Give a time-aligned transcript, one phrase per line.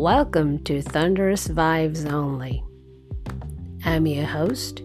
[0.00, 2.64] Welcome to Thunderous Vibes Only.
[3.84, 4.82] I'm your host,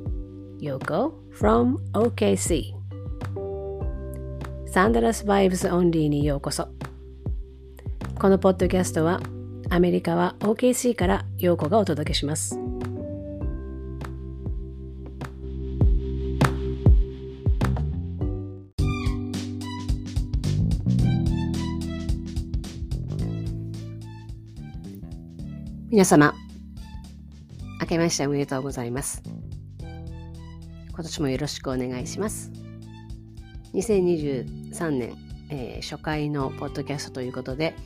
[0.60, 2.74] Yoko from OKC.
[4.74, 6.68] Thunderous Vibes Only にようこそ。
[8.20, 9.22] このポッドキャストは
[9.70, 12.65] アメリカは OKC からヨーコがお届けします。
[25.96, 26.34] 皆様、
[27.80, 29.24] 明けましておめでとうございます。
[30.90, 32.52] 今年もよろしくお願いします。
[33.74, 35.16] 2023年、
[35.50, 37.78] えー、初回のポッドキャストということで、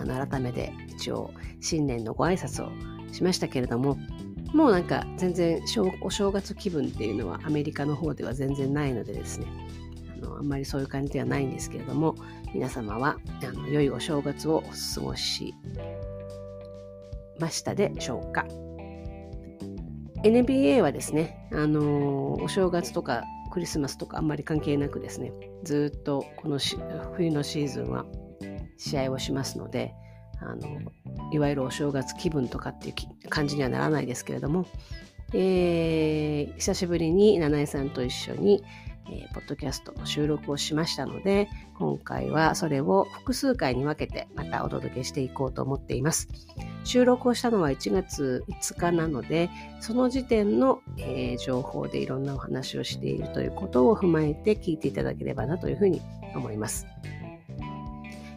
[0.00, 2.70] あの改めて一応新年のご挨拶を
[3.12, 3.98] しましたけれども、
[4.54, 5.60] もうなんか全然
[6.00, 9.46] お正月気分っていうのはアメリカの方では全然ないのでですね、
[10.22, 12.14] あのあんまりそういう感じではないんですけれども、
[12.54, 14.62] 皆様はあの良いお正月をお
[14.94, 15.54] 過ごし
[17.38, 18.46] ましたでしょうか
[20.24, 25.32] ？NBA はですね、あのー、お正月とかクリスマスとかあんまり関係なくですね、
[25.64, 26.58] ずっとこの
[27.16, 28.04] 冬のシーズンは
[28.76, 29.94] 試合をしますので、
[30.40, 30.92] あの
[31.32, 34.66] いわゆるお正月気分とかっていう感じにはならないですけれども、
[35.34, 38.62] えー、久しぶりに七重さんと一緒に、
[39.10, 46.28] えー、ポッドキャストの収録をしましたので、今回はそれを複数回に分けてまたお届けしていこうと思っています。
[46.84, 56.02] 収録をしたのは1月5日なので、その時点の、えー、情報でいろんなお話をしているということを踏まえて聞いていただければなというふうに
[56.34, 56.86] 思います。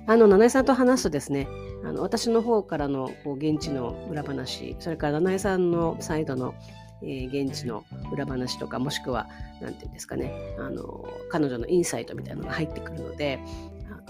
[0.07, 1.47] あの、七重さんと話すとですね、
[1.83, 6.53] あの私の方からのこう現地の裏話、それから七重さんのサイドの
[7.03, 9.27] えー、現地の裏話とかもしくは
[9.61, 13.39] 何て言うんですかねあの彼女のインサイトみたいなのが入ってくるので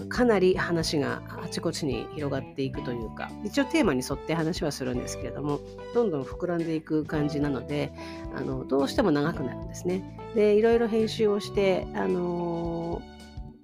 [0.08, 5.60] かなり話があちこちに広がっていくというか一応テーマに沿って話はするんですけれども
[5.94, 7.92] どんどん膨らんでいく感じなので
[8.34, 10.18] あのどうしても長くなるんですね。
[10.34, 13.02] でいろいろ編集をしてあの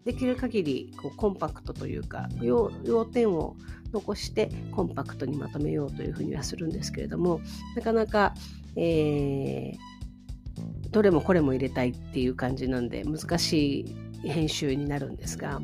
[0.05, 2.71] できる限りこうコンパクトというか要
[3.05, 3.57] 点を
[3.93, 7.41] 残してコンパクトにまとめようというふうにはするんですけれども
[7.75, 8.35] なかなか
[8.77, 13.81] えー、どれもこれも入れたいっていう感じなんで難し
[14.25, 15.61] い編集になるんですが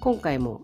[0.00, 0.62] 今回も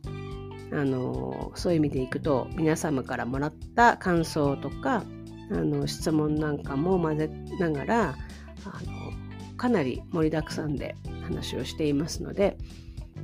[0.72, 5.04] あのそういう意味でいくと皆様からもらった感想とか
[5.50, 8.16] あの質問なんかも混ぜながら
[8.64, 12.56] あのかなり盛りだくさんで話をしていますので、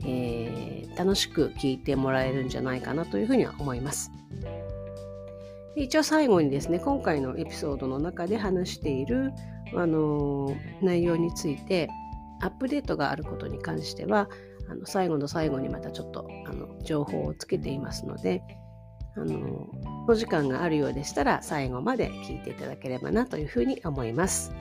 [0.04, 4.10] えー、楽しく聞いてもらえるんじゃないかなというふうには思います。
[5.76, 9.32] 一応最後にですね今回のエピソードの中で話している、
[9.74, 11.88] あの内容について
[12.40, 14.28] アップデートがあることに関しては
[14.70, 18.42] あの最後の最後にまたちょっとあの情報をつけていますので
[19.16, 19.66] あの
[20.08, 24.52] お時間があるようでしたら最後まで聞いていただければなというふうに思います。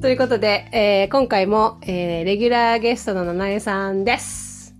[0.00, 4.76] ということで、えー、今回も、えー、レギュラーゲストの七重さんです。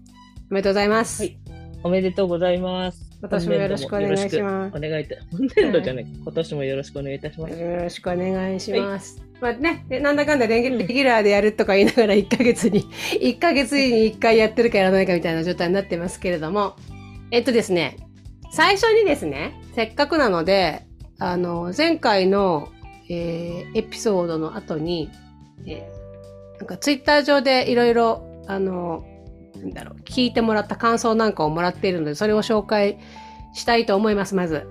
[0.49, 1.23] おめでとうございます。
[1.23, 1.39] はい。
[1.83, 3.05] おめでとうございます。
[3.19, 4.77] 今年もよろしくお願いします。
[4.77, 7.59] お願いいた、本年度じゃない、はい、今年もよろしくお願いいたします。
[7.59, 9.21] よろしくお願いします。
[9.41, 12.85] はい、まあね、なんだかんだレギュラーでやるとか言いながら1ヶ月に、
[13.21, 16.77] 1ヶ月に1回やってるかやらないかみたいな状態になってますけれども、
[17.33, 17.97] えっとですね、
[18.53, 20.87] 最初にですね、せっかくなので、
[21.19, 22.69] あの、前回の
[23.09, 25.11] えー、エピソードの後に、
[25.67, 29.05] えー、なんかツイッター上でいろいろ、あの、
[29.57, 32.99] なんだろう、聞いてもらった感想なんかをもらっているので、それを紹介
[33.55, 34.67] したいと思います、まず。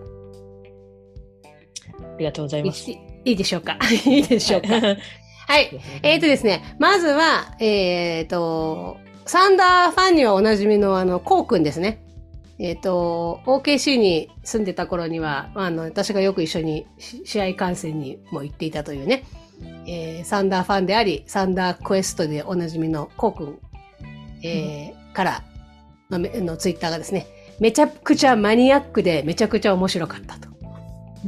[2.00, 2.90] ありがとうございます。
[2.90, 3.78] いいでしょうか？
[4.06, 4.68] いいでしょうか？
[5.48, 5.80] はい。
[6.04, 12.04] えっ、ー、とですね、まずは、えっ、ー、と、サンダーファンにはおなじみのあの、コウくんですね。
[12.60, 19.24] えっ、ー、と、OKC に住んでた頃には、あの、私がよく一緒に試合観戦にも行っていたというね、
[19.86, 23.60] えー、サンダーファンであり、サンダークエストでおなじみのコウ君、
[24.44, 25.44] えー、うん、から
[26.10, 27.28] ののツイッターがですね、
[27.60, 30.48] めちゃくちゃマニアックでめちゃくちゃ面白かったと。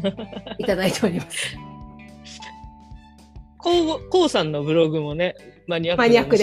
[0.58, 1.58] いただいております。
[3.58, 5.36] こう、こうさんのブログもね、
[5.68, 6.38] マニアックで、マニアック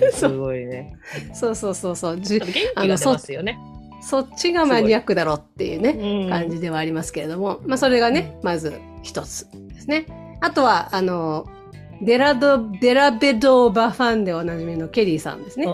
[0.00, 0.12] で。
[0.12, 0.94] すごいね。
[1.34, 2.16] そうそうそうそう。
[2.16, 3.58] 元気が出ますよね。
[4.02, 10.06] そっちがマニアックだろうっていうね、感じではありますけれども、まあそれがね、まず一つですね。
[10.40, 11.46] あとは、あの、
[12.02, 15.72] デラド、デラベドーバファンでおなじみのケリーさんですね。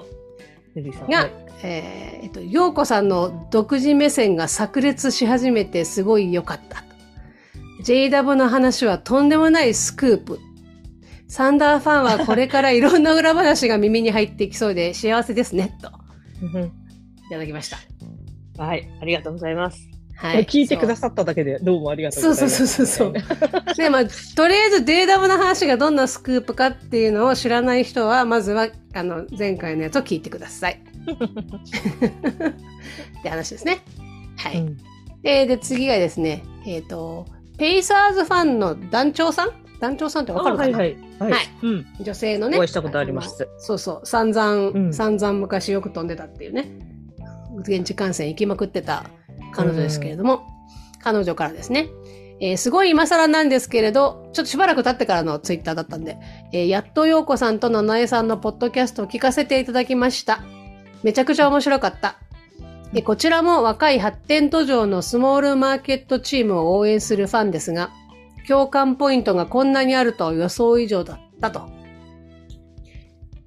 [0.75, 1.08] ケリーさん。
[1.08, 1.32] が、はい、
[1.62, 6.84] えー、えっと、ヨーコさんの独自目線が炸裂し始めてすごい良かった。
[7.82, 10.38] JW の話はとんでもないスクープ。
[11.28, 15.88] サンダーファンはこれからいろんな裏話が耳に入ってきそうで幸せですね、と。
[17.26, 17.78] いただきました。
[18.58, 19.88] はい、ありがとうございます。
[20.16, 23.37] は聞いてくだささっただけでどうもありがとうそうござそそういうます。
[23.37, 23.76] そうそう。
[23.76, 30.82] で、まあ、とりあえずデーダムの話がどんなスクープかっていうのを知らない人は、まずは、あの、前回のやつを聞いてください。
[33.20, 33.78] って話ですね。
[34.37, 34.58] はい。
[34.58, 34.76] うん
[35.22, 37.26] で、で、次がですね、えっ、と、
[37.58, 39.50] ペイサーズファンの団長さん？
[39.81, 41.32] 団長さんってわかるかな、あはいはい。
[41.32, 41.44] はい。
[42.00, 42.56] 女性のね。
[42.56, 44.06] お会いしたことありますそうそう。
[44.06, 46.88] 散々、うん散々昔よく飛んでたっていうね。
[47.60, 49.05] 現地観戦行きまくってた
[49.52, 50.43] 彼女ですけれども、
[51.02, 51.88] 彼女からですね。
[52.40, 56.16] えーすごい今更なんですけれど、ちょっとしばらく経ってからのツイッターだったんで、
[56.52, 60.43] えーやっと陽子さんと七重さんのポッドキャストを聞かせていただきました。
[61.02, 62.16] めちゃくちゃ面白かった。
[62.93, 67.90] でこちらも若い発展途上のスモールマーケットチームを応援するファンですが、
[68.46, 71.69] 共感ポイントがこんなにあると予想以上だったと。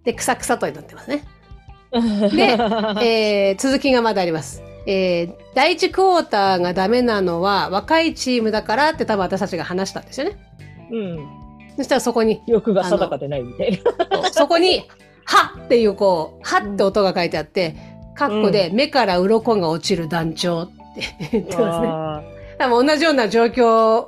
[0.04, 1.24] で、くさくさとになってますね。
[3.02, 4.64] えー続きがまだあります。
[4.86, 10.38] えー第一クォーターがダメなのは若いチームだからって多分私たちが話したんですよね。
[10.92, 11.42] うん。
[11.78, 14.30] そしたらそこに、欲が定かでないみたいな。
[14.32, 14.88] そこに、
[15.26, 17.76] はっていうこう、はって音が書いてあって、
[18.16, 20.74] カッコで目から鱗が落ちる団長って
[21.32, 21.88] 言ってますね。
[21.88, 22.22] あ
[22.58, 24.06] 多分同じような状況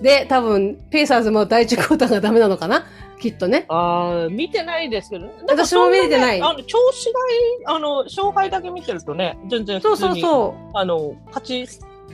[0.00, 2.86] で、多分ペイサーズも第一クォーターがダメなのかな
[3.20, 3.66] きっとね。
[3.68, 5.28] ーあー、見てないですけど。
[5.48, 11.68] 私も見れてないあの、調子がいい、あの、勝敗だけ見てるとね、全然そう普通に、そうそあの、勝ち、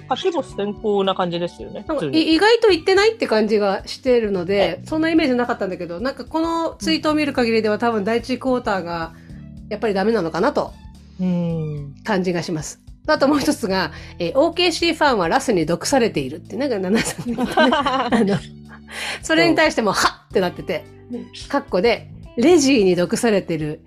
[0.09, 1.85] 勝ち星先行な感じですよね。
[2.13, 9.13] 意外と言ってないって感じがしてるので、そんなイメージなかったんだけど、なんかこのツイートを見る限りでは多分第一クォーターが
[9.69, 10.73] やっぱりダメなのかなと
[11.21, 11.95] うん。
[12.05, 12.81] 感じがします。
[13.07, 17.37] あともう一つが、えー OKC ファンはラスに毒されているって、なんか七さんね。
[17.55, 18.37] あの、
[19.23, 20.85] それに対しても、はっってなってて、
[21.49, 23.81] カッコで、レジーに毒されてる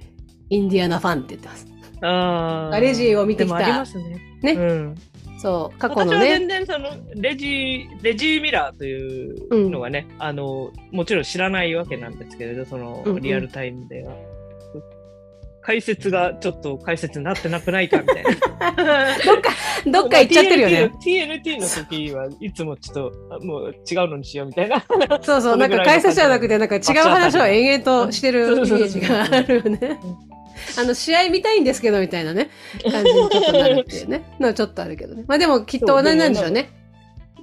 [0.50, 1.68] インディアナファンって言ってます。
[2.02, 3.56] あレジーを見てきた。
[3.56, 4.22] ますね。
[4.42, 4.52] ね。
[4.54, 4.96] うん。
[5.40, 6.40] そう、過去私はのね。
[6.40, 13.22] 全、然そのレジレジー・ミラーというのがね、あのもちろん知らないわけなんですけれどそのうんうん。
[13.22, 14.16] リアルタイムでは、
[15.68, 19.52] 解説がちょっと解説になってなくないかみたいな どっか、
[19.86, 20.92] どっか行っちゃってるよね。
[21.06, 24.82] TNT, の時はいつもちょっとあもう違うのにしようみたいな
[25.22, 30.16] そうそう、なんか解説じゃなくて、なんか違う話を延々としてるイメージがあるよねうん。
[30.80, 32.50] あの、試合見たいんですけど、みたいなね、
[32.90, 34.24] 感じにちょっとなるっていうね。
[34.40, 35.26] のはちょっとあるけどね。
[35.28, 36.70] まあでも、きっと同じなんでしょうね。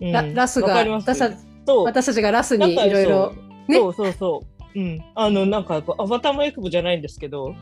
[0.00, 1.31] ラうんラスが私た
[1.75, 3.35] 私たちがラスにいろいろ、
[3.69, 4.43] ねそうそうそ
[4.75, 4.81] う。
[4.81, 5.05] うん。
[5.15, 7.55] あの、なんか、アバターもエクボじゃないんですけど、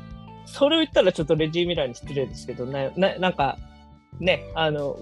[0.47, 3.59] それを言ったらちょっとレジー・ミラーに失礼ですけど、な、ななんか、
[4.21, 4.97] ね、あの、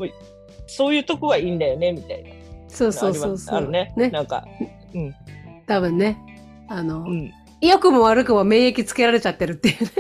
[0.66, 2.30] そういうとこはいいんだよね、みたいな。
[2.68, 3.58] そうそうそうそう。
[3.58, 3.92] あるね。
[4.12, 4.46] なんか、
[4.94, 5.14] うん。
[5.66, 6.16] 多分ね。
[6.68, 7.32] あの、うん。
[7.60, 9.90] 良くも悪くも免疫つけられちゃってるっていうね。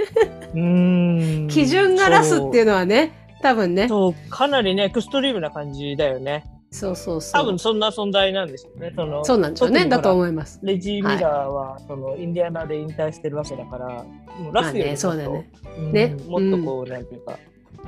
[0.54, 3.12] うーん 基準がラスっていうののはね、
[3.42, 3.88] 多分ね。
[3.88, 6.44] そう、かなりね、エクストリームな感じだよね。
[6.70, 7.42] そうそうそう。
[7.42, 8.92] 多分そんな存在なんですよね。
[8.94, 9.86] そのそうなんでしょうね。
[9.86, 10.60] だと思います。
[10.62, 14.04] レジー・ミラーは、そのインディアナで引退してるわけだから、
[14.38, 15.46] もうラスよりもまあね
[15.92, 17.32] ねうもっとこう、なんていうか、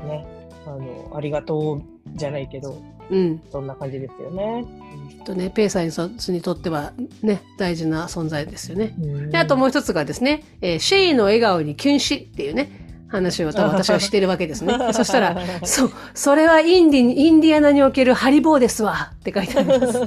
[0.05, 0.27] ね、
[0.67, 1.83] あの、ありがとう
[2.17, 3.41] じゃないけど、うん。
[3.51, 4.65] そんな感じですよね。
[5.11, 8.95] きっとね、ペイサーズにとってはね、大事な存在ですよね。
[9.01, 12.82] うんで、あともう一つがですね、えーシェイの笑顔にキュン死っていうね、
[13.13, 14.75] 話を多分私がしているわけですね。
[14.93, 20.01] そしたら、そう、それはインディインディアナにおけるハリボーですわって書いてあります。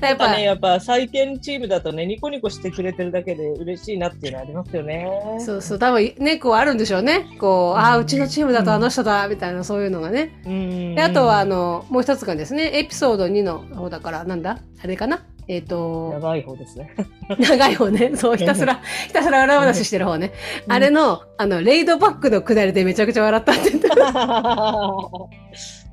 [0.00, 5.08] やっぱね、、やっぱ再建チームだとね、ニコニコしてくれてるだけで嬉しいなっていうのありますよね。
[5.44, 7.26] そうそう、多分ね、こうあるんでしょうね。
[7.40, 10.40] こう、ああ、うちのチームだとあの人だ、みたいなそういうのがね。
[10.46, 14.58] うんであとは、あ、の、もう一つがですね、エピソード2の方だから、なんだ？
[14.82, 15.24] あれかな？
[15.50, 16.94] えっ、と、長い方ですね。
[17.40, 18.12] 長い方ね。
[18.14, 20.32] そう、ひたすら、 ひたすら裏話してる方ね。
[20.68, 23.88] あれの、あの、レイドバックのくだりでめちゃくちゃ笑ったって言って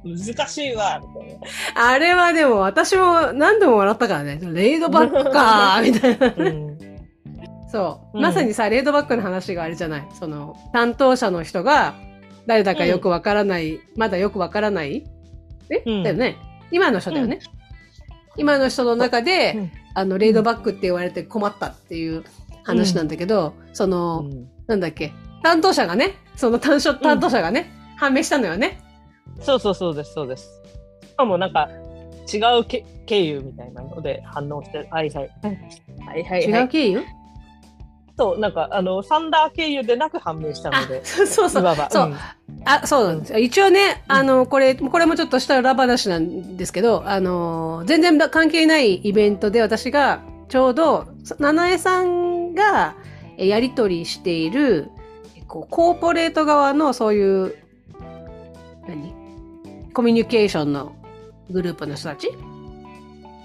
[0.05, 1.39] 難しいわ、みたい
[1.73, 4.39] あれはでも私も何度も笑ったからね。
[4.43, 6.27] レイドバックかーみたいな。
[6.27, 6.33] な。
[6.37, 6.77] うん
[7.69, 8.17] そう。
[8.17, 10.07] うんまさにさ、レイドバックの話があれじゃない。
[10.19, 11.95] その、担当者の人が、
[12.45, 15.03] 誰だかよくわからない、まだよくわからない
[15.71, 16.37] え、うんだよね。
[16.69, 17.39] 今の人だよね。
[18.37, 22.23] 今の人の中で、うんあの、レイドバックって言われて困ったっていう
[22.63, 25.13] 話なんだけど、その、うんなんだっけ、
[25.43, 28.81] 担当者がね、その担当担当者がね、判明したのよね。
[29.39, 30.61] そうそうそうです、そうです。
[31.09, 31.69] しかもなんか、
[32.31, 34.87] 違うけ経由みたいなので反応してる。
[34.91, 35.29] はいはい。
[35.41, 35.57] はい
[36.05, 36.43] はい、はい。
[36.43, 37.05] 違う経由、
[38.17, 41.75] そう、なんか、あの、サンダー経由でなく判明したあので、、そうそうそう。
[41.89, 42.15] そう
[42.65, 43.07] あ、そう。
[43.07, 43.39] なんですよ。
[43.39, 51.07] 一応ね、あの、これ、これもちょっとした裏話なんですけど、あの、全然関係ないイベントで私が、ちょうど、
[51.39, 52.95] 七重さんが
[53.37, 54.89] えやり取りしている、
[55.37, 57.55] えこうコーポレート側のそういう、
[58.87, 59.13] 何？
[59.93, 60.95] コミュニケーションの
[61.49, 62.29] グループの人たち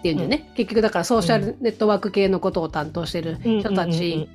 [0.02, 0.50] っていうんだよね。
[0.56, 4.28] 結局だからソーシャルネットワーク系のことを担当してる人たち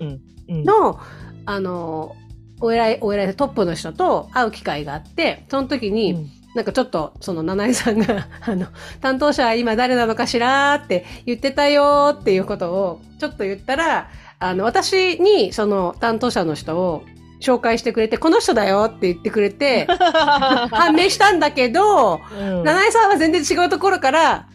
[0.48, 0.98] の、
[1.46, 2.16] あの、
[2.62, 6.30] お偉い、お偉いトップの人と会う機会があって、その時に、うん。
[6.56, 8.68] なんかちょっと、その、七重さんが、 あの、
[9.02, 14.10] 担当者は今誰なのかしらって言ってたよっていうことを、ちょっと言ったら、
[14.40, 17.04] あの、私に、その、担当者の人を
[17.42, 19.86] 紹介してくれて、この人だよって言ってくれて、
[20.72, 22.64] 判明したんだけど、うん。
[22.64, 24.48] 七重さんは全然違うところから、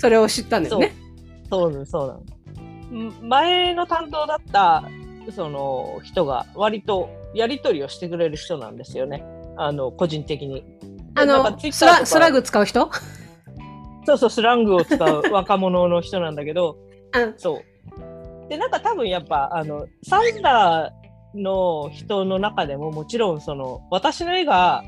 [0.00, 0.96] それを知ったんだよね。
[1.50, 3.08] そうなのそうなの。
[3.10, 4.82] ん前の担当だった
[5.30, 9.22] その人が割とやり取りをしてくれる人なんですよね。
[9.58, 10.64] あの個人的に。
[11.14, 12.90] あの、スラスラグ使う人？
[14.06, 16.78] そうそうスラングを使う 若者の人なんだけど、
[17.14, 17.34] うん。
[17.36, 18.48] そう。
[18.48, 24.82] でなんか多分やっぱあのサンダーの人の中でももちろんその私の絵が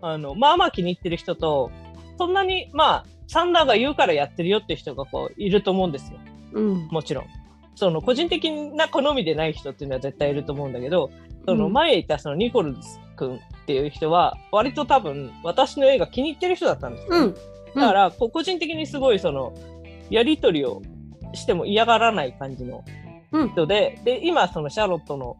[0.00, 1.72] あのまあまあ気に入ってる人と
[2.16, 6.18] そんなにまあサンダーが言うからやってるよっていう人がこういると思うんですよ。
[6.52, 6.88] うん。
[6.88, 7.24] もちろん。
[7.74, 11.10] その個人的な好みでない人っていうのは絶対いると思うんだけど、
[11.46, 12.80] そのうん前いたそのニコルズ
[13.16, 17.16] 君っていう人は、割と多分私の絵が気に入ってる人だったんですよ。
[17.16, 17.34] うん。
[17.74, 19.54] だから、個人的にすごいその、
[20.10, 20.82] やりとりを
[21.32, 22.84] しても嫌がらない感じの
[23.30, 25.38] うん人で、で、今そのシャーロットの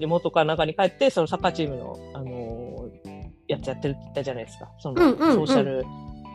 [0.00, 4.68] 地元かなんかに帰って、そのサッカーチームの、あのーやつやってるって言ったじゃないですか。
[4.78, 5.84] その、うんうんうんソーシャル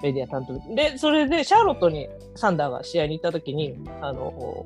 [0.05, 0.91] メディア担当で。
[0.91, 4.65] で、それでシャーロットにサンダーが試合に行った時に、あの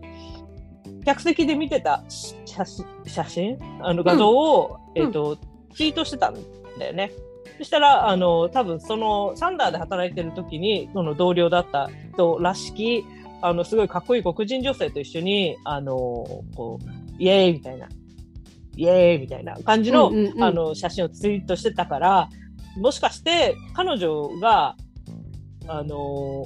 [1.05, 5.37] 客席で見てた写真、写真あの画像を、うんえっ、と、
[5.73, 6.35] ツイートしてたん
[6.77, 7.11] だよね。
[7.57, 13.05] そしたら、あの、多分その、サンダーで働いてる時に、その同僚だった人らしき、
[13.41, 15.93] あの、すごいかっこいい黒人女性と一緒に、あの、
[16.55, 17.87] こう、イエーイみたいな、
[18.75, 22.29] イエーイみたいな感じの、うんうんうんあの、写真をツイートしてたから、
[22.77, 24.75] もしかして、彼女が、
[25.69, 26.45] あの、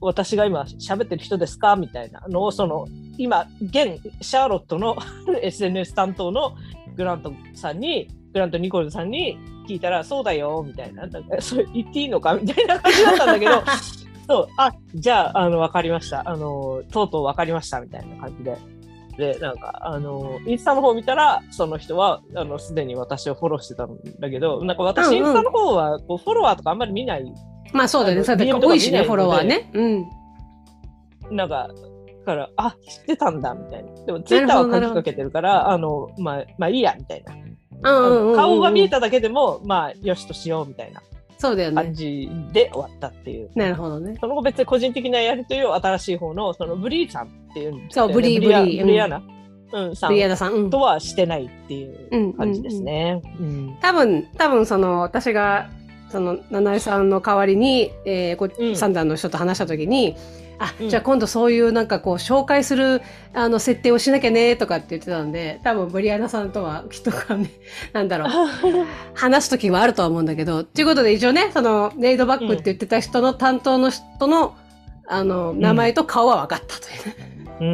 [0.00, 1.76] 私が今喋ってる人ですか？
[1.76, 2.86] みたいなのを、その、
[3.18, 4.96] 今、現、シャーロットの
[5.42, 6.54] SNS 担当の
[6.96, 11.06] グラントさんに、グラント・ニコルさんに聞いたら、そうだよ、みたいな。
[11.06, 12.34] なんかそれ言っていいのか？
[12.34, 13.52] みたいな感じだったんだけど、
[14.28, 16.22] そう、あ、じゃあ、あの、わかりました。
[16.28, 18.58] あの、とうとうわかりました、みたいな感じで。
[19.16, 27.24] で、なんか、あの、インスタの方見たら、その人は、あの、すでに私をフォローしてたんだけど、なんか私、うんうんインスタの方は、こう、フォロワーとかあんまり見ない
[27.72, 28.18] まあそうだよね。
[28.20, 28.52] あのそうだ DM ね。
[28.52, 29.70] とか多いしね、フォロワーね。
[29.72, 31.36] うん。
[31.36, 31.68] なんか、
[32.24, 34.04] だから、あ、知ってたんだ、みたいな。
[34.04, 37.32] でも、ツイッターは書きかけてるから、あの、まあ、まあいいや、みたいな。
[37.32, 37.46] うん
[37.82, 38.36] うんうんうん。
[38.36, 41.02] 顔が見えただけでも、まあ、よしとしよう、みたいな
[41.38, 41.82] そうだよね。
[41.82, 43.50] 感じで終わったっていう。
[43.54, 44.16] なるほどね。
[44.20, 49.22] その後別に個人的なやりとりを新しい方の、そのブリーさんっていうんですそうブリーブリアブリーブリアナ、
[49.72, 50.54] うん、さんリアダさん。
[50.54, 50.80] うんと。
[50.80, 53.20] はしてないっていううん感じですね。
[53.38, 53.76] うん。
[53.82, 55.68] 多分、多分その、私が、
[56.10, 60.16] その、七重さんの代わりに、えーこうんサンダーの人と話したときに、
[60.58, 63.02] あ、うんじゃあ今度そういうなんかこう、紹介する、
[63.34, 67.10] あの、設定をしなきゃね、とかって言ってたんで、多分ブリアナさんとは、きっと
[67.92, 68.28] なんだろう、
[69.14, 74.54] 話すときはあるとは思うんだけど、ということで一応ね、その、レイドバックって言ってた人の担当の人の、
[75.08, 77.68] あの、名前と顔は分かったという。
[77.68, 77.72] う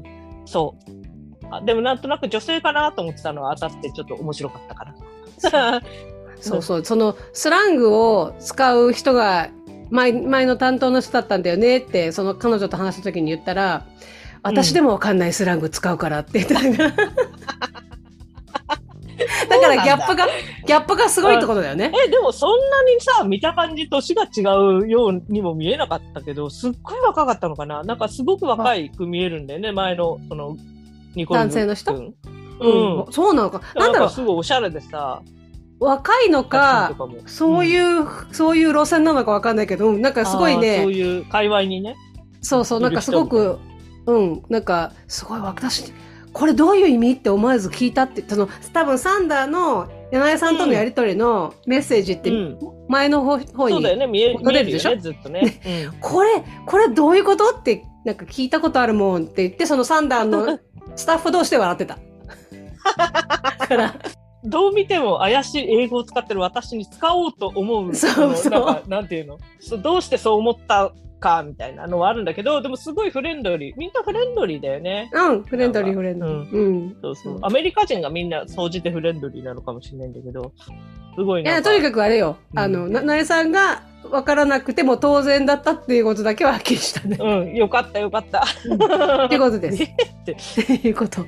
[0.00, 0.02] ん。
[0.46, 1.02] そう。
[1.50, 4.94] あでもなんとなく女性かなと思ってたのは当たってちょっと面白かったから。
[6.42, 9.48] そうそう、そのスラングを使う人が
[9.90, 13.86] 前前の担当の人だったんだよねって、その彼女と話した時に言ったら、
[14.42, 17.12] 私でもわかんないスラング使うからって言ってたから。
[19.48, 20.26] だからギャップが、
[20.66, 21.92] ギャップがすごいってことだよね。
[22.06, 24.40] え、でもそんなにさ、見た感じ年が違
[24.80, 30.56] うようにも見えなかったけど、すっごい若かったのかななんかすごく若いく見えるんだよね、前の、その、
[31.14, 31.94] ニコル男性の人？
[31.94, 32.14] 君
[32.60, 33.12] うん。
[33.12, 33.60] そうなのか。
[33.74, 35.41] ななんだろすごいおしゃれでさ、う、
[35.82, 36.92] 若いのか
[37.26, 41.96] そういう、そういう路線なのかわかんないけど、なんかすごいあーそうね、いう界隈にね。
[42.40, 43.58] そうそう、なんかすごく、
[44.06, 45.92] うん、なんか、すごい私、
[46.32, 52.58] これどういう意味って思わず聞いたって、その、多分サンダーの柳井さんとのやりとりのメッセージってうん。
[52.88, 54.90] 前の方方に、そうだよね、見えるでしょ？
[54.90, 55.60] ね、ずっとね。
[55.90, 60.58] うんこれ、これどういうことって、なんか聞いたことあるもんって言って、そのサンダーの
[60.96, 61.98] スタッフ同士で笑ってた。
[63.58, 63.94] だから、
[64.44, 68.52] どう見ても怪しい英語を使ってる私に使おうと思うそうそう。
[68.52, 69.38] のなんかなんていうの？
[69.82, 73.76] どうしてそう思ったかみたいなのはあるんだけどでもすごいフレンドリー。
[73.76, 75.08] みんなフレンドリーだよね。
[75.12, 76.50] うん、フレンドリー、フレンドリー。
[76.52, 76.96] うん。
[77.00, 77.38] そうそう。
[77.40, 80.52] アメリカ人がみんな総じてフレンドリーなのかもしれないんだけど
[81.14, 82.36] すごいいや、なとにかくあれよ。
[82.52, 82.58] うん。
[82.58, 87.16] あの、な、なえさんが分からなくても当然だったっていうことだけははっきりしたね。
[87.20, 87.54] うん。
[87.54, 88.42] よかったよかった。
[88.42, 89.78] っていうことです。
[89.80, 90.88] ねって。
[90.88, 91.24] いうこと。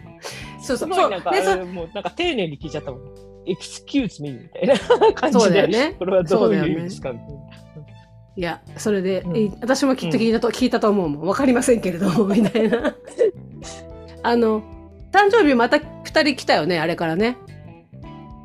[0.60, 0.88] そうそう。
[0.92, 1.30] すごいなんか
[1.66, 3.00] もうなんか丁寧に聞いちゃったもん。
[3.46, 5.66] excuse me みたいな感じで。
[5.68, 5.94] ね。
[5.98, 7.63] これはどういう意味ですかみたいな
[8.36, 11.26] いや、それで、うんい私もきっと聞いたと、聞いたと思うもん。
[11.26, 12.94] わかりませんけれども、 みたいな。
[14.22, 14.62] あの、
[15.12, 17.36] 誕生日また二人来たよね、あれからね。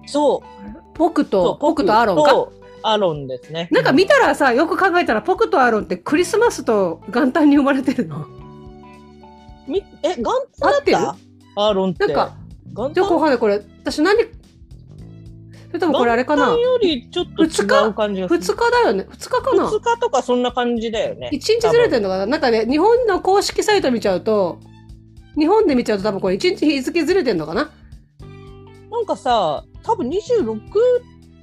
[0.06, 2.30] そうポクそとう、ポクとアロンか。
[2.30, 2.54] と
[2.84, 3.68] アロンですね。
[3.72, 8.26] なんか見たらさ、よく考えたら、ポクとアロンってクリスマスと元旦に生まれてるの？
[9.68, 11.16] みえ、元旦だ合っ
[11.56, 12.08] たアロンって。
[12.08, 12.38] なんか、
[12.96, 13.62] よくわかんない、これ。
[13.82, 14.18] 私何、
[15.70, 16.50] それともこれあれかな？
[16.50, 18.40] よりちょっと違う感じがする。
[18.42, 19.06] 二日だよね。
[19.10, 19.70] 二日かな？
[19.70, 21.30] 二日とかそんな感じだよね。
[21.32, 22.26] 一日ずれてんのかな？
[22.26, 24.60] なんかね、日本の公式サイト見ちゃうと、
[25.38, 27.72] 日本で見ちゃうと多分これ一日日付ずれてんのかな？
[28.92, 30.60] なんかさ、多分26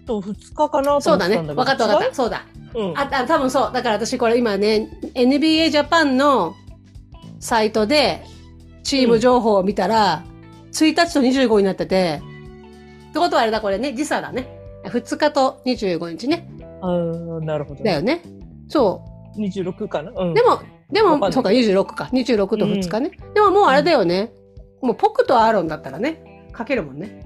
[0.07, 1.37] と2日かなと思ってそうだね。
[1.37, 1.61] たんだけど。
[1.61, 2.15] わかったわかった。
[2.15, 2.45] そうだ。
[2.73, 2.79] た。
[2.81, 2.99] うん。
[2.99, 3.73] あ、あ多分そう。
[3.73, 6.57] だから私これ今ね、NBA ジャパンの
[7.39, 8.25] サイトで
[8.83, 10.25] チーム情報を見たら、
[10.73, 12.21] 1日と25になってて、
[13.17, 14.47] ってことはあれだ、これね、時差だね。
[14.85, 16.49] 2日と25日ね。
[16.83, 18.21] あーなるほど、だよね。
[18.69, 19.03] そ
[19.39, 20.11] 26かな？
[20.11, 20.31] うん。
[20.33, 20.35] う。
[20.35, 20.61] でも、
[20.93, 22.11] でも、そうか、26か。
[22.13, 23.11] 26と2日ね。
[23.35, 24.33] でももうあれだよね。
[24.83, 27.23] もうポクとアーロンだったらね、かけるもんね。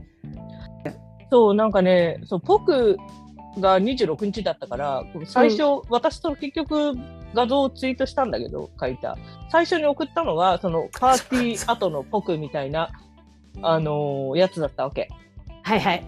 [1.33, 2.97] そう、なんかね、そう、ポク
[3.59, 6.95] が26日だったから、最初、私と結局
[7.35, 9.17] 画像をツイートしたんだけど、書いた。
[9.51, 12.91] 最初に送ったのは、そのパーティー後のポクみたいな、
[13.63, 15.09] あのーやつだったわけ。
[15.63, 16.05] はいはい。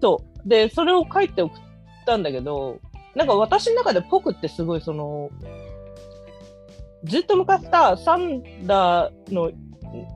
[0.00, 0.48] そう。
[0.48, 1.60] で、それを書いて送っ
[2.04, 2.78] たんだけど、
[3.14, 5.30] なんか私の中でポクってすごいその、
[7.04, 9.50] ずっと昔さ、サンダーの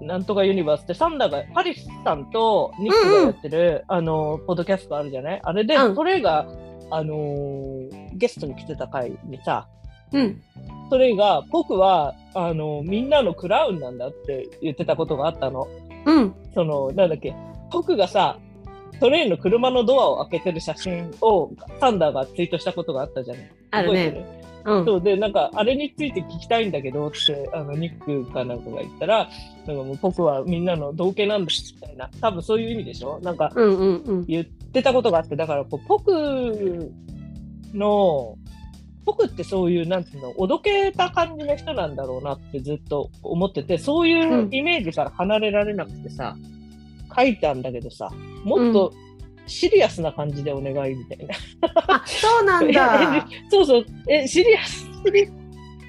[0.03, 5.41] なんとかユニバースってサンダーが、パリスさんとニックがやってる、あの、ポッドキャストあるじゃない？
[5.43, 6.47] あれで、うんそれが、
[6.91, 9.69] あのーゲストに来てた回にさ、
[10.13, 10.43] うん。
[10.91, 15.69] それが、僕は、あのみんなのクラウンなんだって言ってたことがあったの。
[16.05, 16.35] うん。
[16.53, 17.35] その、なんだっけ、
[17.71, 18.39] 僕がさ、
[19.01, 23.51] トレインの車のドアを開けてる写真をサンダーがツイートしたことがあったじゃない。
[23.71, 24.41] あるね。
[24.65, 24.85] うん。
[24.85, 29.27] そうで、なんか、あれについて聞きたいんだけどって、あの、ニックかなんかが言ったら、
[29.67, 33.19] なんかもう僕はみんなの同型なんだみたいな、多分そういう意味でしょ？
[33.23, 34.27] なんかうんうんうん。
[34.27, 36.93] 言ってたことがあって、だからこう、僕
[37.73, 38.37] の、
[39.07, 46.37] 僕ってそういう、なんていうの、おどけた感じの人なんだろうなってずっと思ってて、そういうイメージから離れられなくてさ、
[47.21, 48.11] 書いたんだけどさ、
[48.45, 48.93] もっと
[49.47, 51.35] シリアスな感じでお願いみたいな。
[51.89, 53.27] あ、そうなんだ。
[53.51, 54.89] そうそう、え、シリアス、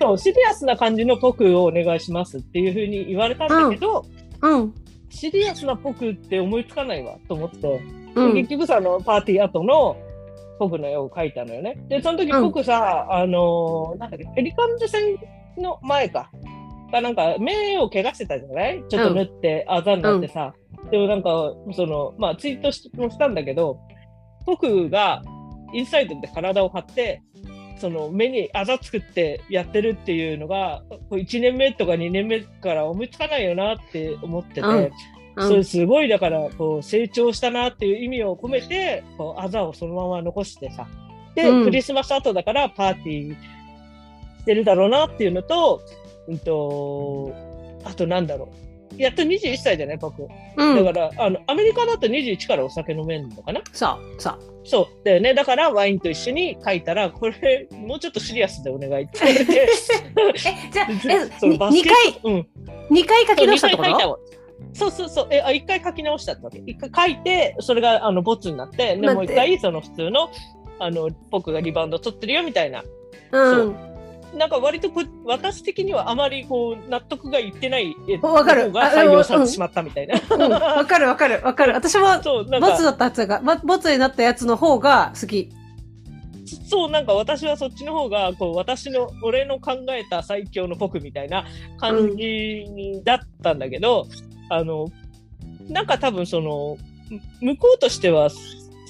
[0.01, 4.03] そう、シリアスな感じの僕をお願いしますっていうふうに言われたんだけど、
[4.41, 4.73] うん。
[5.09, 7.81] シリアスな僕って思いつかないわと思って、
[8.15, 8.33] うん。
[8.33, 9.95] 結局さ、あの、パーティー後の
[10.57, 11.77] 僕の絵を描いたのよね。
[11.87, 15.17] で、その時うん僕さ、あのーなんだっけ、ペリカンズ戦
[15.57, 16.31] の前か。
[16.91, 18.83] がなんか、目を怪我してたじゃない？
[18.89, 20.53] ちょっと縫って、あざになってさ。
[20.91, 23.79] でもなんか、その、まあ、ツイートしもしたんだけど、
[24.45, 25.21] 僕が
[25.73, 27.21] インサイドで体を張って、
[27.77, 34.91] その目にあざ作ってやってるっていうのが、こう1年目とか2年目から思いつかないよなって思ってて、うん。
[35.37, 35.47] うん。
[35.47, 40.87] それすごいだからこう成長したなっていう意味を込めてこうあざをそのまま残してさ。
[41.33, 41.63] で、うん。
[41.63, 45.81] クリスマス後だからパーティーしてるだろうなっていうのと,、
[46.31, 47.33] うん、と
[47.83, 48.49] あとなんだろ
[48.97, 50.83] うやっと21歳じゃない僕、うん。
[50.83, 53.61] だからあのアメリカだと21からお酒飲めるのかな？
[53.71, 54.39] そう、そう。
[54.63, 62.47] そうだよねだからワインと一緒に書いたらこれもうちょっとシリアスでお願いって言われて え、じゃあ、え、そのに二バスケット回、うん
[62.91, 64.17] 二回書き直したってこわ
[64.73, 65.27] そうそうそう。
[65.31, 66.61] え、あ、一回書き直したってわけ。
[66.65, 70.29] 一回書いて、それが、あの、ボツになって、で、もう一回、その普通の、
[70.79, 72.81] あの、僕がリバウンド取ってるよ、みたいな。
[72.81, 72.87] と
[73.31, 73.90] うん。
[74.33, 80.19] なんか割とこう、私的にはあまりこう、納得がいってない絵わかるが採用されてしまったみたいな。
[80.29, 81.73] うんわかるわかるわかる。
[81.73, 85.49] 私も、そう、なんボツだか、ったやつが、ボボツになったやつの方が好き。
[86.69, 91.45] そう、なんか私はそっちの方が、こう、私の、俺の考えた最強の僕みたいな
[91.77, 92.65] 感じ
[93.03, 94.07] だったんだけど、
[94.49, 94.87] あの、
[95.67, 96.77] なんか多分その、
[97.41, 98.29] 向こうとしては、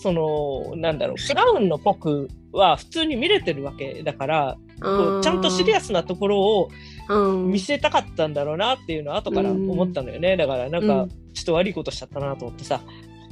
[0.02, 6.70] その、なんだろう、クラウンの僕は普通に見れてるわけだから、こうちゃんとシリアスなところを
[7.10, 7.52] うん。
[7.52, 10.38] 見せたかったんだろうなっていうのは後から思ったのよね。
[10.38, 12.82] だからなんかうん、ちょっと悪いことしちゃったなと思ってさ。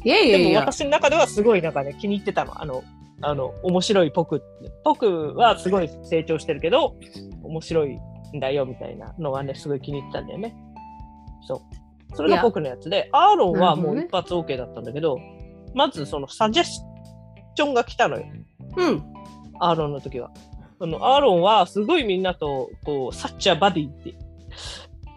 [0.03, 0.55] いやいやでも。
[0.59, 2.61] 私の中ではすごいなんかね、気に入ってたの。
[2.61, 2.83] あの、
[3.21, 4.41] あの、面白いポク。
[4.83, 6.95] ポクはすごい成長してるけど、
[7.43, 7.97] 面白い
[8.35, 10.55] んだよみたいなのがね、すごい気に入ってたんだよね。
[11.47, 12.15] そう。
[12.15, 15.19] それがポクのやつで、アーロンはもう一発 OK だったんだけど、
[15.73, 16.81] まずそのサジェス
[17.55, 18.25] チョンが来たのよ。
[18.77, 19.03] うん。
[19.59, 20.31] アーロンの時は。
[20.79, 24.15] あのアーロンはすごいみんなとこうサッチャーバディって。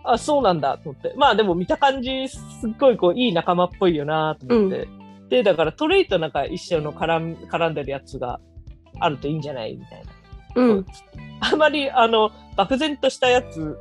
[0.05, 1.15] あ、そうなんだと思って。
[1.17, 4.89] まあでも見た感じ、すっごいこういい仲間っぽいよなと思って。
[5.29, 8.41] で、だからトレイとなんか一緒の絡ん絡んでるやつが
[8.99, 10.13] あるといいんじゃないみたいな。
[10.57, 10.87] うん。
[11.41, 13.79] あまりあの漠然としたやつ、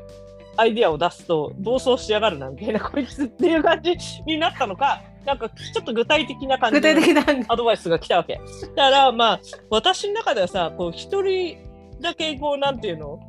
[0.58, 7.46] アイディアを出すと暴走しやがるなみたいな、こいつっていう感じになったのか、なんかちょっと具体的な感じ具体的な。
[7.48, 8.39] アドバイスが来たわけ。
[8.76, 11.58] だからまあ、私の中ではさ、こう一人
[12.02, 13.20] だけこう、なんていうの？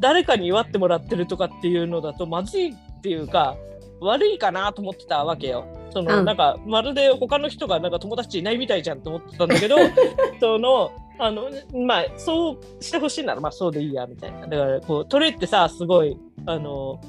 [0.00, 3.56] 誰かに祝ってもらってるとかっていうのだとまずいっていうか、
[4.00, 5.64] 悪いかなと思ってたわけよ。
[5.92, 9.76] その、うんなんか、まるで他の人がなんか友達いないみたいじゃんと思ってたんだけど、
[10.40, 11.50] その、あの、
[11.86, 14.46] まあ、そうしてほしいなら、まあ、そうでいいや、みたいな。
[14.46, 17.00] だから、こう、トレってさ、すごい、あの、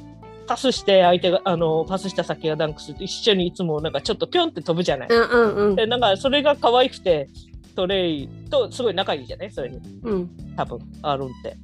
[0.45, 5.07] パスして相手が、あの、パスした先がダンクすると一緒にいつもなんかちょっとピョンって飛ぶじゃない。
[5.09, 5.75] うんうんうん。
[5.75, 7.29] で、なんかそれが可愛くて、
[7.75, 9.51] トレイとすごい仲いいじゃない？
[9.51, 9.79] それに。
[10.03, 10.29] うん。
[10.55, 11.55] 多分、アーロンって。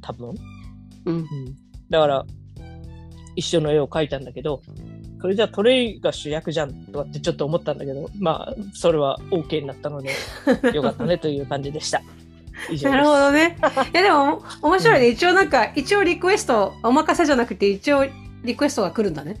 [0.00, 0.34] 多分。
[1.06, 1.26] うん。
[1.88, 2.26] だから、
[3.36, 4.62] 一緒の絵を描いたんだけど、
[5.20, 10.10] それじゃあトレイが主役じゃんとかってちょっと思ったんだけど、まあ、それは OK になったので、
[10.74, 12.02] よかったねという感じでした。
[12.82, 13.56] なるほどね。
[13.92, 15.08] いやでも、面白いね。
[15.10, 18.06] 一応なんか、一応リクエスト、お任せじゃなくて、一応
[18.44, 19.36] リクエストが来るんだね。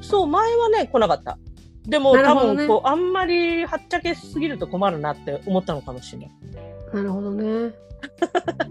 [0.00, 1.38] そう、前はね、来なかった。
[1.86, 6.30] でも、多分こう、あんまりはっちゃけすぎると困るなって思ったのかもしれない。
[6.94, 7.72] なるほどね。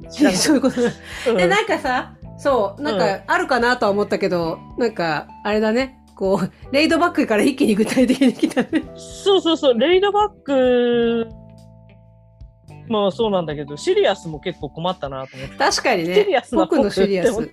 [0.33, 1.47] そういうことだ。
[1.47, 5.99] なんかさ、そう、なんかあるかなとは思ったけど、なんか、あれだね。
[6.15, 8.83] こう、レイドバックから一気に具体的に来たね。
[8.95, 11.27] そうそうそう、レイドバック、
[12.87, 15.55] まあそうなんだけど、シリアスも結構困ったなと思って。
[15.55, 16.43] 確かにシねリア。
[16.43, 17.51] スのシリアポス。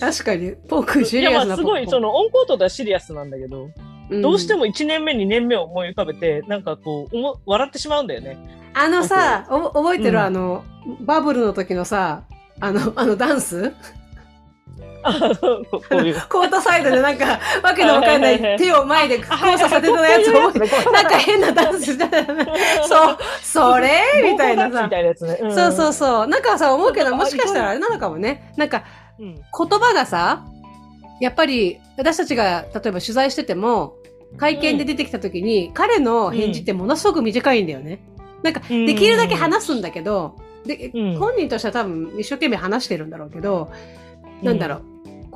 [0.00, 3.68] 確かに、僕シリアスな いやまあすごいそのオンコートではシリアスなんだけど、
[4.10, 4.60] どうしても。
[4.60, 8.38] も1年目2年目を思い浮かべてなんかこうおも笑ってしまうんだよね。
[8.74, 10.64] あのさ、お覚えてる、うんあの、
[11.00, 12.22] バブルの時のさ、
[12.60, 13.72] あの、あのダンス？
[15.06, 20.50] コートサイドでなんか、わけのわかんなはい手を前で交差させてたやつを
[20.92, 22.46] なんか変なダンスしてたよね。
[22.86, 24.02] そう、それ？
[24.32, 24.90] みたいなさ
[25.54, 26.26] そうそうそう。
[26.26, 28.52] なんかさ、思うけど、もしかしたらあれなのかもね。
[28.56, 28.82] なんか、
[29.18, 29.34] うん。
[29.34, 29.42] 言
[29.78, 30.44] 葉がさ、
[31.20, 33.96] やっぱり、私たちが、例えば取材してても、
[34.36, 38.00] 会見で出てきた時に、彼の返事ってものすごく短いんだよね。
[38.42, 43.70] なんか、できるだけ話すんだけど、で、うん本人としては多分一生懸命話してるんだろうけど、
[44.42, 44.82] なんだろう。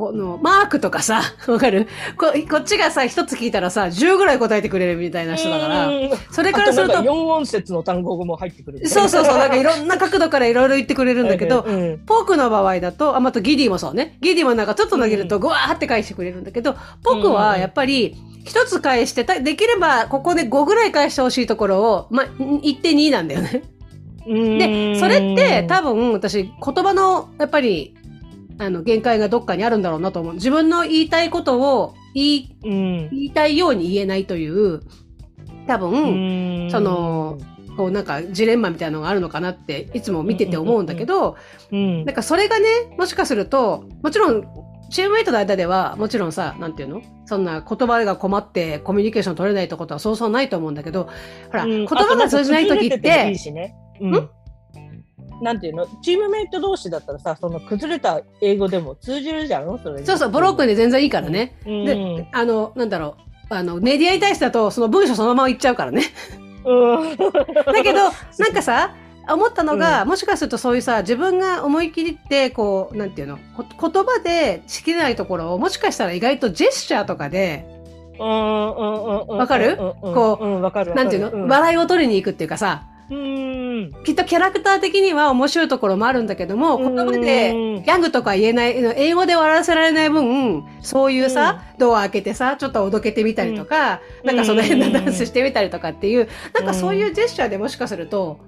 [0.01, 1.87] この、マークとかさ、 わかる？
[2.17, 6.11] ここっちがさ、一つ聞いたらさ、10ぐらい答えてくれるみたいな人だから、うん。
[6.33, 8.89] それからするとあとなんか、4音節の単語も入ってくる。
[8.89, 14.17] そうそうそう、なんかいろんな角度からいろいろ言ってくれるんだけど、うんポークの場合だと、あ、またギディもそうね。
[14.21, 23.63] ギディもなんかちょっと投げると、ぐわーって返してくれるんだけど、ポークはやっぱり、一つ返してた、できればここで5ぐらい返してほしいところを、まあ、1.2なんだよね。
[24.27, 26.53] で、それって多分私、言
[26.85, 27.95] 葉の、やっぱり、
[28.61, 30.35] あの、限界がどっかにあるんだろうなと思う。
[30.35, 33.09] 自分の言いたいことを言い、うん。
[33.11, 34.83] 言いたいように言えないという、
[35.67, 36.71] 多分、うん。
[36.71, 37.39] その、
[37.77, 41.37] こうなんかジレンマみたいなのがあるのかなっていつも見てて思うんだけど、
[41.73, 42.05] うん。
[42.05, 42.67] なんかそれがね、
[42.99, 44.45] もしかすると、もちろん、
[44.91, 47.01] チームメイトの間では、もちろんさ、なんていうの？
[47.25, 51.11] そんな言葉が困ってコミュニケーション取れないってことはそうそうないと思うんだけど、ほ
[51.53, 51.71] ら、うん。
[51.71, 53.75] 言葉が通じない時っててもいいて、しね。
[54.01, 54.29] うん？
[55.43, 55.87] なんていうの？
[56.03, 59.79] チームメイト同士だったらさ、その崩れた英語でも通じるじゃん？
[59.83, 61.57] それそうそう、ブロックで全然いいからね。
[61.67, 61.85] うん。
[61.85, 63.17] で、あの、なんだろ
[63.51, 66.03] う、あの、メディアに対してだと、その文章そのまま言っちゃうからね。
[66.65, 67.17] うん。
[67.17, 67.99] だけど、
[68.39, 68.95] なんかさ、
[69.29, 77.65] 思ったのが、もしかするとそういうさ、自分が思い切りって、こう、なんていうの、こ言葉でしきれないところを、もしかしたら意外とジェスチャーとかで、
[78.19, 79.77] わわかる？
[79.77, 80.95] こううん、わかる。
[80.95, 81.49] なんていうの、うん。
[81.49, 83.93] 笑いを取りに行くっていうかさ、うん。
[84.05, 94.27] きっとキャラクター的には面白いところもあるんだけども、言葉でうんギャグとか言えない、英語で笑わせられない分、そういうさ、ドア開けてさ、ちょっとおどけてみたりとか、うん。
[94.29, 98.39] なんかその変なダンスしてみたりとかっていう、なんかそういうジェスチャーでもしかすると、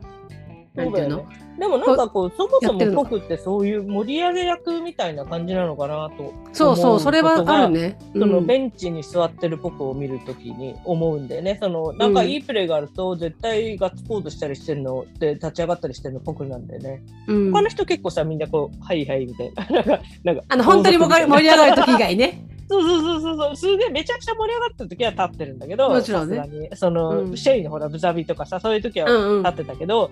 [0.75, 1.17] なんていうの？
[1.19, 6.35] ねでもなんかこう、そもそも僕ってそういう盛り上げ役みたいな感じなのかなと。
[6.53, 7.81] そうそう、それはあるね。
[7.81, 7.99] ね。
[8.15, 11.59] そのうんベンチに座ってる僕を見るときに思うんだよね。
[11.63, 17.01] そのなんかいいプレーがあると絶対ガッツポーズしたりしてるので立ち上がったりしてるの僕なんだよね。
[17.29, 20.01] うん他の人結構さみんなこうはいはいみたいな。
[20.25, 22.45] なんかあの、本当に盛り上がる時以外ね。
[22.69, 30.11] そうそうそうそうそう、すげえめちゃくちゃ盛り上がった時は立ってるんだけど、もちろんねその、うんシェイのほらブザビとかさ、そういう時はうんうん立ってたけど、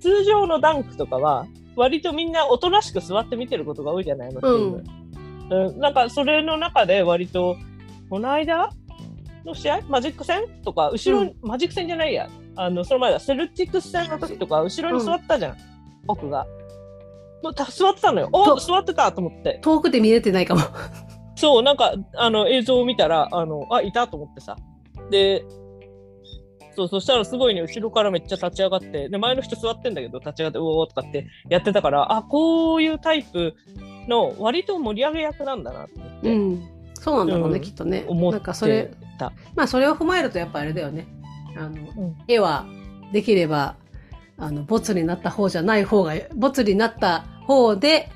[0.00, 4.84] 通常のダンクとかは割とみんなおとなしく座って見てることが多いじゃないの、うん
[5.50, 7.56] うん、なんかそれの中で割と
[8.10, 8.70] この間？
[9.44, 9.80] の試合？
[9.88, 15.56] マジック戦とか後ろに、マジック戦じゃないやあのその前だセルティックス戦の時とか後ろに座ったじゃん、
[16.06, 16.46] 僕が。
[17.42, 18.28] もうた座ってたのよ。
[18.32, 19.60] おと座ってたと思って。
[19.62, 20.62] 遠くで見れてないかも。
[21.36, 24.56] そう、なんか、あの、映像を見たら、あの、あ、いたと思ってさ。
[25.08, 25.44] で、
[26.78, 33.54] そう、そしたらすごいね、後ろからめっちゃ立ち上がって、で、前の人座ってんだけど、立ち上がって、うおーとかってやってたから、あ、こういうタイプ
[34.06, 36.68] の割と盛り上げ役なんだなと思って、うん。
[36.94, 38.04] そうなんだろうね、うんきっとね。
[38.06, 38.90] 思っなんかそれ。
[39.56, 41.06] まあそれを踏まえるとやっぱあれだよね。
[41.56, 42.66] あの、うん絵は
[43.12, 43.74] できれば、
[44.36, 48.10] あの、ボツになった方じゃない方が、ボツになった方で、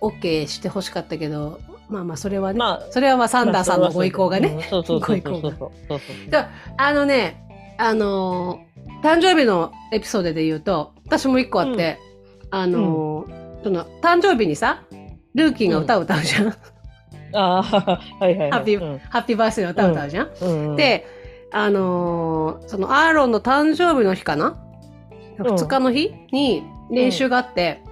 [0.00, 4.48] OK してほしかったけど、まあまあそれはね、まあ、それはまあサンダーさんのご意向がね。
[4.48, 7.45] うんそうそうそうそうそうそうそうだあのね、
[7.78, 8.66] あのー
[9.02, 11.98] 誕生日のエピソードで言うと、私も一個あって、
[12.50, 14.82] あのーその、誕生日にさ、
[15.34, 16.48] ルーキーが歌を歌うじゃん。
[16.48, 16.54] あ
[17.34, 18.50] あ、はいはいはい。
[18.52, 18.98] ハッピーうん。
[18.98, 20.30] ハッピーバースデーの歌を歌うじゃん。
[20.40, 20.68] うん。
[20.70, 21.06] うん、で、
[21.52, 24.56] あのーそのアーロンの誕生日の日かな、
[25.38, 25.46] うん。
[25.46, 26.14] 2日の日？
[26.32, 27.82] に練習があって、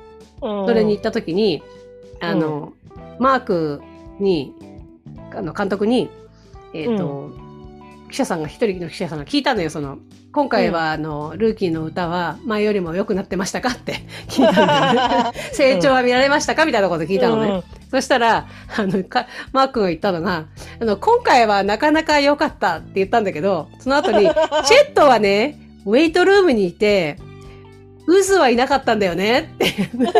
[0.41, 1.63] うん、それに行った時に、
[2.21, 2.73] あの、
[3.19, 3.83] マーク
[4.19, 4.55] に、
[5.35, 6.09] あの、監督に、
[6.73, 7.31] えっ、と、
[8.15, 9.99] 記者さんが、一人の記者さんが聞いたのよ、その、
[10.33, 15.33] 今回は、あの、ルーキーの歌は前よりも良くなってましたかって 聞いたのよ、ね。
[15.53, 17.65] 成長は見られましたかみたいなこと聞いたのね。
[17.91, 18.47] そしたら、
[18.77, 20.45] あの、かマークが言ったのが、
[20.81, 27.17] あの、今回はなかなか良かったって言ったんだけど、その後に、 チェットはね、ウェイトルームにいて、
[28.07, 29.65] 渦はいなかったんだよねって。
[29.71, 30.11] で、ウィリ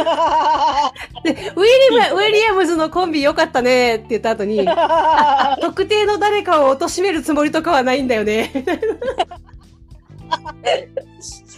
[1.91, 8.51] ム、ウィリアムズのコンビ良かったねって言った後に、あ特定の誰かを貶めるつもりとかはないんだよね。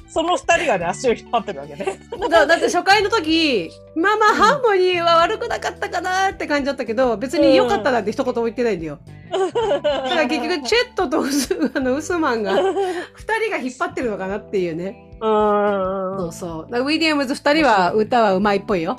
[0.09, 2.01] その二人がね、足を引っ張ってるわけね。
[2.31, 8.99] だだって初回の時、まあまあ、ハーモニーは悪くなかったかなって感じだったけど、別に良かったなんて一言も言ってないんだよ。
[9.31, 15.06] だから結局、チェットとウスあのウスマンが、二人が引っ張ってるのかなっていうね。
[15.21, 16.19] うん。
[16.19, 16.81] そうそう。
[16.81, 18.99] ウィリアムズ二人は歌はうまいっぽいよ。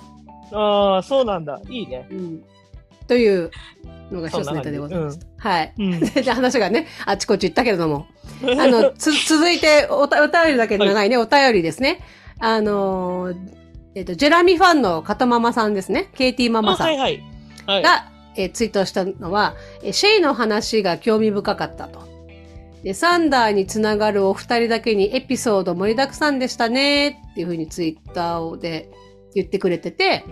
[0.51, 1.59] ああ、そうなんだ。
[1.69, 2.07] いいね。
[2.09, 2.43] うん。
[3.07, 3.51] という
[4.11, 5.25] のが一つネタでございました。
[5.37, 5.73] はい。
[5.77, 5.99] うん。
[5.99, 8.07] で話がね、あちこち行ったけれども。
[8.43, 12.01] あの、つ、続いておた、お便りだけで長いね、お便りですね。
[12.39, 13.37] あのー
[13.95, 16.09] えっ、と、ジェラミファンの片ママさんですね。
[16.15, 17.23] KT ママさんあはいはい。
[17.65, 17.83] はい。
[17.83, 22.07] が、えーツイートしたのは、えーシェイの話が興味深かったと。
[22.83, 28.89] で、サンダーにつながるお二人だけにエピソード盛りだくさんでしたねっていうふうにツイッターで
[29.33, 30.23] 言ってくれてて、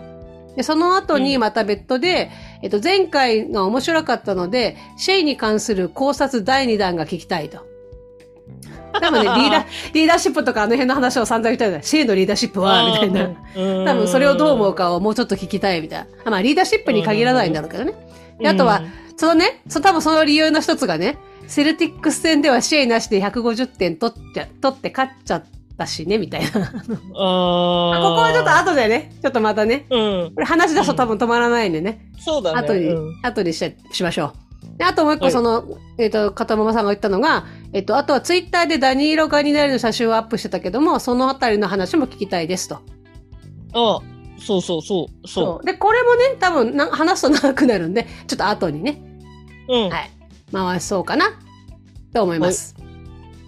[0.55, 2.31] で、その後にまた別途で、
[2.61, 7.65] えっと、前回が面白かったので、シェイに関する考察第2弾が聞きたいと。
[8.93, 11.79] 多分ね、 リーダー、リーダーシップとかあの辺の話を散々言ったよね。
[11.83, 13.31] シェイのリーダーシップは、みたいな。
[13.55, 13.85] うん。
[13.85, 16.07] 多分それをどう思うかをもうちょっと聞きたいみたいな。
[16.23, 17.93] あまあ、リーダーシップに限らないんだろうけどね。
[18.39, 18.81] であとは
[19.17, 25.45] そのね、そ多分その理由の一つがね、セルティックス戦ではシェイなしで150点取っちゃ、取って勝っちゃっ
[25.77, 26.47] たしね、みたいな。
[26.47, 30.33] うん、ああここはちょっと後でね、ちょっとまたね、と、うん。
[30.33, 32.59] これ話し出すと多分止まらないんでね、そうだね。
[32.59, 34.33] 後に、うん後にししましょ
[34.73, 34.77] う。
[34.77, 42.79] であともう一はい個その、えっ、と、片ママさんが言ったのが、えっ、と、あとはツイッターでダニーロガニナリの写真をアップしてたけども、そのあたりの話も聞きたいですと。
[43.73, 44.01] あ
[44.37, 45.27] そうそうそう。
[45.27, 49.01] そで、これもね、多分な話すと長くなるんで、ちょっと後にね、
[49.69, 49.75] う。
[49.75, 49.89] うん。
[49.89, 50.11] はい、
[50.55, 51.37] 回そうかな、
[52.13, 52.75] と思います。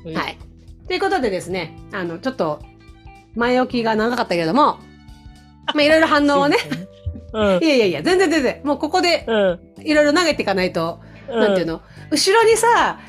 [0.05, 0.37] いはい。
[0.87, 2.59] ということでですね、あの、ちょっと、
[3.35, 4.79] 前置きが長かったけれども、
[5.73, 6.57] まあ、いろいろ反応をね。
[7.33, 7.63] うん。
[7.63, 9.83] いやいやいや、全然全然、もうここでうん。
[9.83, 11.39] いろいろ投げていかないと、うん。
[11.39, 12.99] なんていうの、後ろにさ、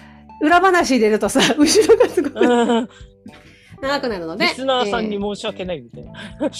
[0.41, 2.89] 裏話入れるとさ、 後ろがすごいうん。
[3.81, 4.45] 長くなるので。
[4.47, 6.13] リスナーさんにえー申し訳ないみたいな。
[6.41, 6.51] うん？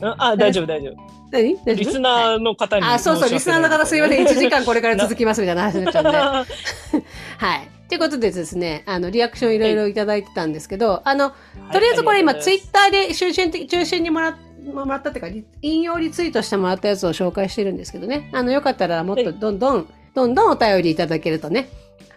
[0.00, 0.96] あ、大丈夫、大丈夫。
[1.30, 1.56] 何？
[1.56, 1.74] 大丈夫？
[1.74, 2.84] リスナーの方に。
[2.84, 4.24] あ、そうそう、リスナーの方すいません。
[4.26, 6.10] 1時間これから続きますみたいな話になっちゃうんで。
[6.16, 6.46] 間。
[7.38, 7.68] はい。
[7.88, 11.32] ということでですね、あの、リアクションいろいろいただいてたんですけど、あの、
[11.72, 18.30] とりあえずこれ今、ツイッターで中心的中心にもらもらったっていうか、リ引用リツイートしてもらったやつを紹介してるんですけどね。
[18.32, 21.68] あの、よかったらもっとどんどん、どんどんお便りいただけるとね、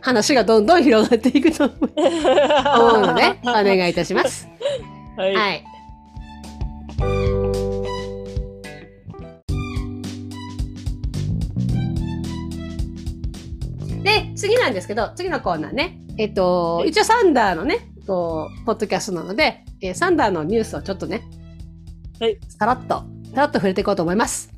[0.02, 1.92] 話がどんどん広がっていくと思う
[2.92, 4.50] 思うので、お願いいたします。
[5.16, 5.36] はい。
[5.36, 5.71] はい。
[14.12, 16.00] で、次なんですけど、次のコーナーね。
[16.18, 21.24] えっと、はい一応サンダーのね、こう、ポッドキャストなので、えーサンダーのニュースをちょっとね、
[22.20, 22.38] はい。
[22.50, 24.52] さらっと、さらっと触れていこうと思います。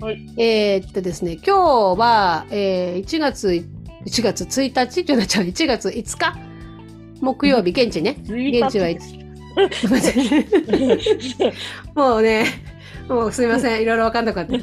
[0.00, 0.26] はい。
[0.36, 3.48] えーっとですね、今日は、えー1月、
[4.06, 5.04] 1月1日？
[5.04, 6.38] じゃなちゃう、1月5日？
[7.20, 8.16] 木曜日、現地ね。
[8.20, 10.44] 現地は1、すいません
[11.94, 12.46] もうね、
[13.08, 14.60] もうすいません、いろいろわかんなくなって。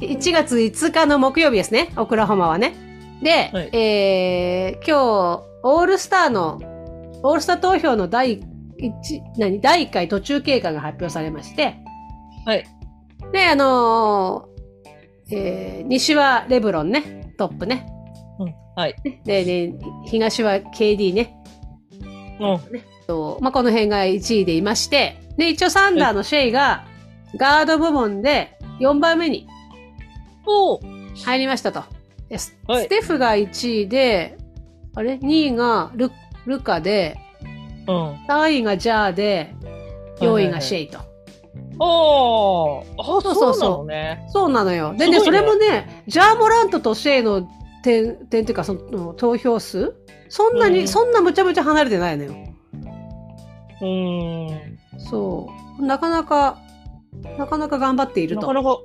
[0.00, 2.87] 1月5日の木曜日ですね、オクラホマはね。
[3.22, 6.60] で、はいえー今日、オールスターの、
[7.22, 8.44] オールスター投票の第1、
[9.38, 11.76] 何第1回途中経過が発表されまして、
[12.46, 12.64] はい。
[13.32, 17.86] で、あのーえー西はレブロンね、トップね。
[18.38, 18.54] うん。
[18.76, 18.94] はい。
[19.24, 19.74] で、ね、
[20.06, 21.34] 東は KD ね。
[22.40, 22.60] うん。
[23.06, 26.84] とまあ、この辺が1位でいまして、で、一応サンダーのシェイが
[27.36, 29.48] ガード部門で4番目に
[30.46, 30.80] おう
[31.24, 31.82] 入りましたと。
[32.28, 34.36] でスはいステフが1位で、
[34.94, 36.10] あれ ?2 位がル
[36.46, 37.18] ルカで、
[37.86, 38.14] うん。
[38.28, 39.54] 3位がジャーで、
[40.20, 40.98] 4位がシェイと。
[41.80, 44.26] おーあ、そうそうそうそうなのね。
[44.32, 44.94] そうなのよ。
[44.96, 47.48] でね、ねそれもね、ジャーモラントとシェイの
[47.82, 49.94] 点、点っていうか、その投票数？
[50.28, 52.34] そんなに、うんそんなむちゃむちゃ離れてないのよ。
[53.80, 54.78] うーん。
[54.98, 55.84] そう。
[55.84, 56.58] なかなか、
[57.38, 58.42] なかなか頑張っていると。
[58.42, 58.78] なかなか、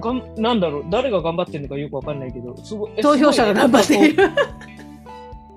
[0.00, 2.92] がんなんだろう、誰が頑張ってるのかよくわかんないけど、すごい。
[2.96, 4.16] え投票者が頑張ってい。
[4.16, 4.30] る。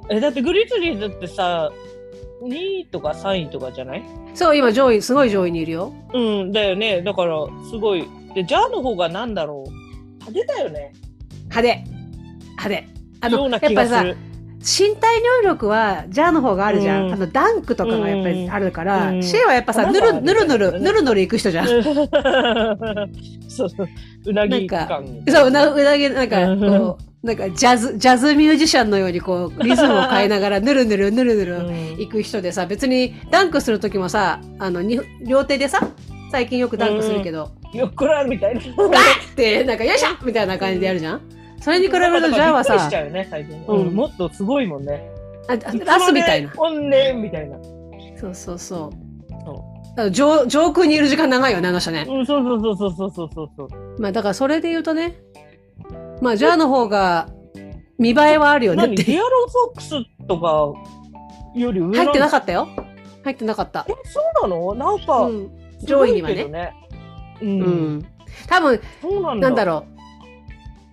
[0.10, 1.72] え、だってグリズリーズってさ、
[2.44, 4.04] 2位とか3位とかじゃない？
[4.34, 5.94] そう、今上位、すごい上位にいるよ。
[6.14, 7.02] うん、だよね。
[7.02, 7.36] だから、
[7.70, 8.08] すごい。
[8.34, 9.72] で、ジャーの方がなんだろう。
[10.26, 10.94] 派手だよね。
[11.50, 11.84] 派手。
[12.58, 12.88] 派手。
[13.22, 14.06] あの、やっぱりさ。
[14.62, 17.06] 身体能力は、ジャーの方があるじゃん。
[17.08, 17.14] うん。
[17.14, 19.24] あの、ダンクとかがやっぱりあるから、うん。
[19.24, 19.94] シェイはやっぱさ、うん。
[19.94, 21.68] ぬる、ぬるぬる、ぬるぬる行く人じゃん。
[23.48, 23.88] そうそう。
[24.26, 25.24] うなぎ感。
[25.28, 26.60] そう、うな、うなぎ、なんか、うん。
[26.60, 31.98] こう、なんか、ジャズ、ジャズミュージシャンのように、こう、リズムを変えながら、 ぬるぬる、ぬるぬるうん。
[31.98, 35.88] 行く人でさ、別に、ダンクするときもさ、あの、に両手でさ、
[36.32, 38.62] 最近よくダンクするけど、よっこらみたいな。
[38.62, 42.92] ガッって、なんか、よいしょみたいな感じでやるじゃんそれに比べると、ジャーはさん
[43.68, 45.04] うん、もっとすごいもんね。
[45.48, 46.54] あラスみたいな。
[46.58, 47.58] おんねんみたいな。
[48.20, 48.92] そうそうそ
[49.98, 50.12] う。
[50.12, 52.06] 上上空にいる時間長いよね、あの人ね。
[52.08, 54.02] うん、そうそうそうそうそうそうそう。
[54.02, 55.18] まあ、だからそれで言うとね、
[56.22, 57.28] まあ、ジャーの方が、
[57.98, 58.96] 見栄えはあるよねって。
[58.96, 59.04] 何？
[59.04, 60.74] ディアローソックスとか
[61.60, 62.70] より上入ってなかっったよ。
[63.24, 63.92] 入ってなかったた。。
[63.92, 64.74] え、そうなの？
[64.76, 65.50] なんか、うん。
[65.84, 66.46] 上位にはね。
[66.46, 66.74] ね。
[67.42, 67.46] う。
[67.46, 67.62] うん
[67.98, 68.06] ん。
[68.48, 68.80] 多分。
[69.42, 69.99] なんだろう。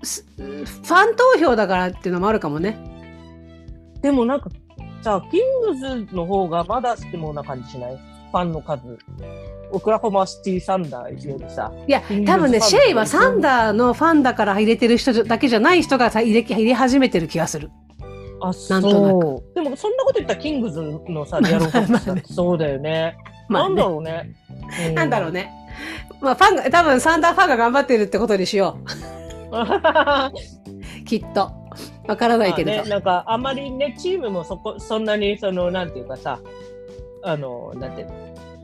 [0.06, 2.78] すファン投票だからっていうのもあるかもね。
[4.02, 4.48] でもなんか、
[5.02, 7.96] さ、キングズの方がまだしてもな感じしない？
[7.96, 8.98] ファンの数。
[9.72, 11.72] オクラホマシティサンダーよりさ。
[11.86, 17.70] いや、多分ね、シェイはサンダーのファンだから入れてる人だけじゃない人がさ入れ入れ始めてる気がする。
[18.40, 19.54] あ、なんとなそう。
[19.54, 23.16] でもそんなこと言ったらキングズのさ、ディアロンフォックスだってそうだよね。
[23.48, 24.36] まあねなんだろうね。
[24.90, 25.50] うなんだろうね。
[26.20, 29.25] まあ、ファンが、多分サンダーファンが頑張ってるってことにしよう。
[31.06, 31.52] きっと。
[32.06, 32.76] わからないけれど。
[32.78, 36.38] まあね、なんかあんまりねチームもそこそんなにそのなんていうかさ
[37.22, 38.06] あのなんて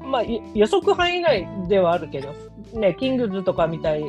[0.02, 2.32] まあい予測範囲内ではあるけど
[2.72, 4.04] ねキングズとかみたい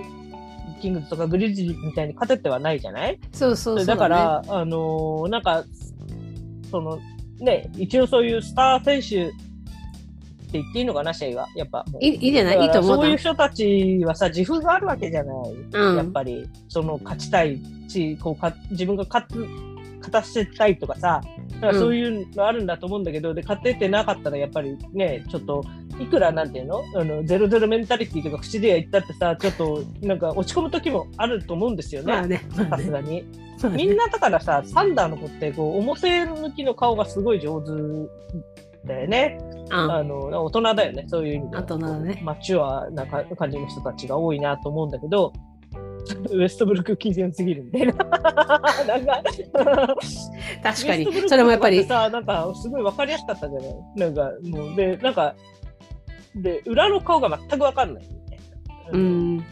[0.82, 3.20] キングズとかグリズリーズみたいに勝ててはないじゃない？
[3.34, 5.64] そうそうそう、だからあのなんか
[6.70, 7.00] その
[7.40, 9.34] ね一応そういうスター選手
[10.54, 11.48] って言っていいのかなシェイは。
[11.56, 12.62] やっぱいいいいじゃない？
[12.62, 13.04] いいと思うな。
[13.04, 15.98] そういう人たちはさ自負があるわけじゃない、うん。
[15.98, 19.38] やっぱりその勝ちたいしこうか自分が勝つ
[19.98, 21.22] 勝たせたいとかさ
[21.54, 25.64] だからそういうのあるんだと思うんだけど、で勝ててなかったらやっぱりねちょっと
[26.00, 26.84] いくらなんていうの？
[26.96, 32.42] あのゼロゼロメンタリティとか口では言ったってさちょっとなんか落ち込む時もあると思うんですよね。
[32.52, 33.26] さすがに。
[33.72, 37.72] みんなだからさ、サンダーの子って、こう、重せ抜きの顔がすごい上手
[38.86, 39.38] だよね。
[39.70, 41.62] うんあの、大人だよね、そういう意味では。
[41.64, 45.32] 大人だねマチュアなか感じの人たちが多いなと思うんだけど、
[46.32, 47.94] ウエストブルック基準すぎるみたいな。
[47.96, 49.24] なんか、
[50.62, 53.74] 確かにそれもやっぱりさ、なんか、すごい分かりやすかったじゃない？
[53.96, 55.34] なんか、もう、で、なんか、
[56.36, 58.44] で、裏の顔が全く分かんないみたいな。
[58.92, 59.02] うん。
[59.02, 59.44] うん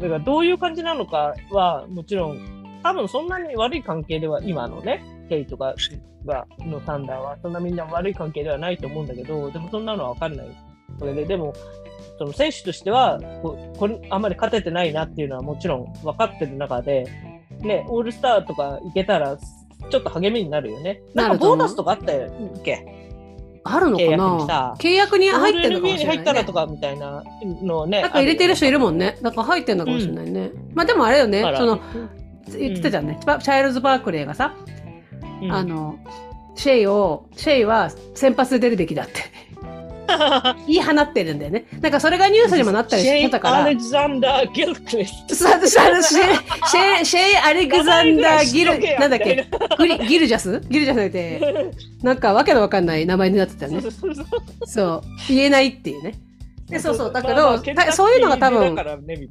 [0.00, 2.38] だからどういう感じなのかはもちろん
[2.84, 5.74] 多分そんなに悪い関係では今のねケイとか
[6.24, 10.46] がのサンダーはそんなみんな悪い関係ではないと思うんだけどでもそんなのは分かんない
[10.98, 11.54] それででも
[12.18, 17.06] その選手としてはここれあんまり勝ててないなっていうのはもちろん分かってる中で、
[17.60, 21.00] ね、オールスターとか行けたらちょっと励みになるよね。
[21.14, 22.84] なんると思うボーナスとかあったよっけ？
[23.64, 24.46] あるのかな？
[24.46, 26.52] さ契約に入ってるのかもしれない、ねに入ったらと。
[26.52, 27.22] かみたいな
[27.62, 28.02] のをね。
[28.02, 29.18] なんか入れてる人いるるもんね。
[29.22, 30.50] なんか入ってるのかもしれないね。
[30.74, 31.80] まあでもあれよね、その、
[32.58, 33.18] 言ってたじゃんね。
[33.20, 34.54] チャイルズ・バークレーがさ、
[35.50, 35.98] あの、
[36.54, 39.12] シェイを、シェイは先発で出るべきだって。
[40.66, 41.66] 言い放ってるんだよね。
[41.82, 43.56] なんかそれがニュースにもなったりしてたから。
[43.56, 45.48] シェイ・アレクザンダー・ギルクリスト。
[45.50, 49.46] あのシェイシェイアレクザンダー・ギル、なんだっけ？
[49.76, 50.60] グリギルジャス？
[50.70, 51.72] ギルジャスじゃなくて、
[52.02, 53.82] なんかわけのわかんない名前になってたよね。
[54.64, 55.02] そう。
[55.28, 56.14] 言えないっていうね。
[56.70, 57.12] で、そうそう。
[57.12, 59.28] だけど、まあそういうのが多分ね。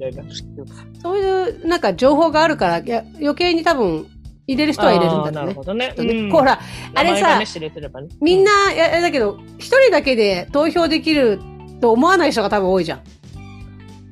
[1.01, 4.07] そういうなんか情報があるから、いや余計に多分
[4.47, 5.45] 入れる人は入れるんだあーな。
[5.45, 5.93] るほどね。
[5.97, 6.59] うんほら、
[6.95, 11.39] あれされてればねみんな、いや、だけど、一人だけで投票できる
[11.81, 13.01] と思わない人が多分多いじゃん。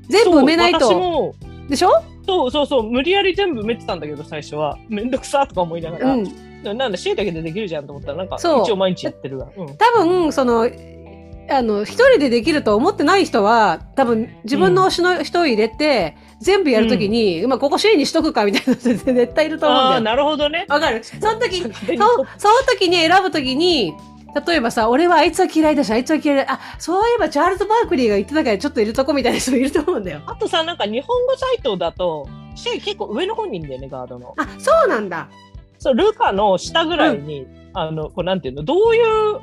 [0.10, 0.94] 全部埋めないと。
[1.00, 1.36] も
[1.70, 2.04] でしょ？
[2.28, 4.78] そうそうそう、無理やり全部埋めてたんだけど、最初は。
[4.90, 6.14] めんどくさとか思いながら。
[6.14, 6.24] うん。
[6.64, 9.48] なんだ、シだけでできるじゃんと思ったら、なんか、一応毎日やってるわ。
[9.56, 9.78] うん。
[9.78, 10.68] 多分、その、
[11.50, 20.02] あの、一人でできると思ってない人は、多分、自分の推しの人を入れて、全部やるときに、まあ、ここ C にしとくかみたいな人 絶対いると思うんああ、だよ。
[20.02, 20.66] なるほどね。
[20.68, 21.04] わかる？
[21.04, 23.94] その時、にその時に選ぶ時に、
[24.48, 26.52] 例えばさ、俺はあいつは嫌いだし、あいつは嫌いだ。
[26.52, 30.22] あ、そういえばチャールズ・バークリーが言ってたからちょっといるとこみたいな人いると思うんだよ。
[30.28, 34.34] あとさ、なんか日本語サイトだと、シェイ結構上の方にいるんだよね、ガードの。
[34.38, 35.30] あ、そうなんだ。
[35.80, 39.40] そう、ルカの下ぐらいに、あの、こうなんていうの、どういう、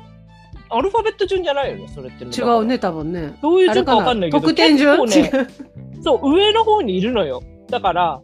[0.73, 2.25] アルファベット順じゃないよね、それって。
[2.25, 2.65] 違う。
[2.65, 3.37] ね、多分ね。
[3.41, 5.31] どういう順かわかんないけど、得点順、ね。
[6.03, 7.41] そう、上の方にいるのよ。
[7.69, 8.21] だから、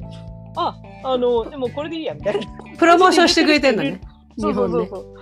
[0.55, 2.47] あ、あの、でもこれでいいや、みたいな。
[2.77, 4.01] プロモーションしてくれてんだね。
[4.35, 4.69] 日そうそう。
[4.87, 5.19] そう。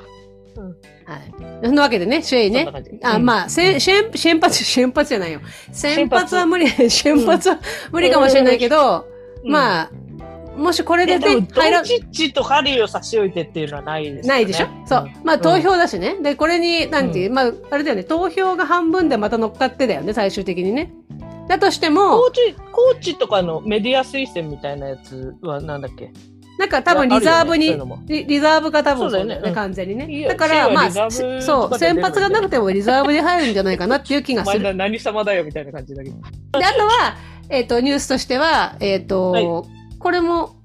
[1.06, 1.66] はい。
[1.66, 2.68] そんなわけでね、シェイね
[3.04, 5.40] あ、うんまあ、せ先先発、 先発じゃないよ。
[5.72, 7.60] 先発は無理、先発 は
[7.92, 9.06] 無理かもしれないけど、
[9.44, 9.92] うんまあ、
[10.58, 14.28] もしこれでえでも、ね、入らドン、チッチとハリーを差し置いてっていうのはないですよね。
[14.28, 14.68] ないでしょ？
[14.86, 15.10] そう。
[15.24, 16.18] まあ、投票だしね。
[16.22, 20.94] で、これに、なんていう、うまあ、あれだよね、投票が半分でまた乗っかってだよね、最終的にね。
[21.48, 26.12] だとしてもコー、チ、コーチとかのメディア推薦みたいなやつはなんだっけ？
[26.58, 27.78] なんか多分リザーブに、ね
[28.08, 30.28] リリザーブが多分そうだよね、ねうん完全にね。
[30.28, 34.64] だから、まあ、そう、先発がなくてもリザーブで入るんじゃないかなっていう気がする。
[34.64, 36.16] な何様だよみたいな感じだけど。
[36.60, 37.16] で、あとは、
[37.50, 40.56] えっ、と、ニュースとしては、えっ、と、はいこれも、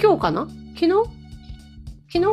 [0.00, 0.48] 今日かな？
[0.74, 0.88] 昨日？
[2.12, 2.24] 昨日？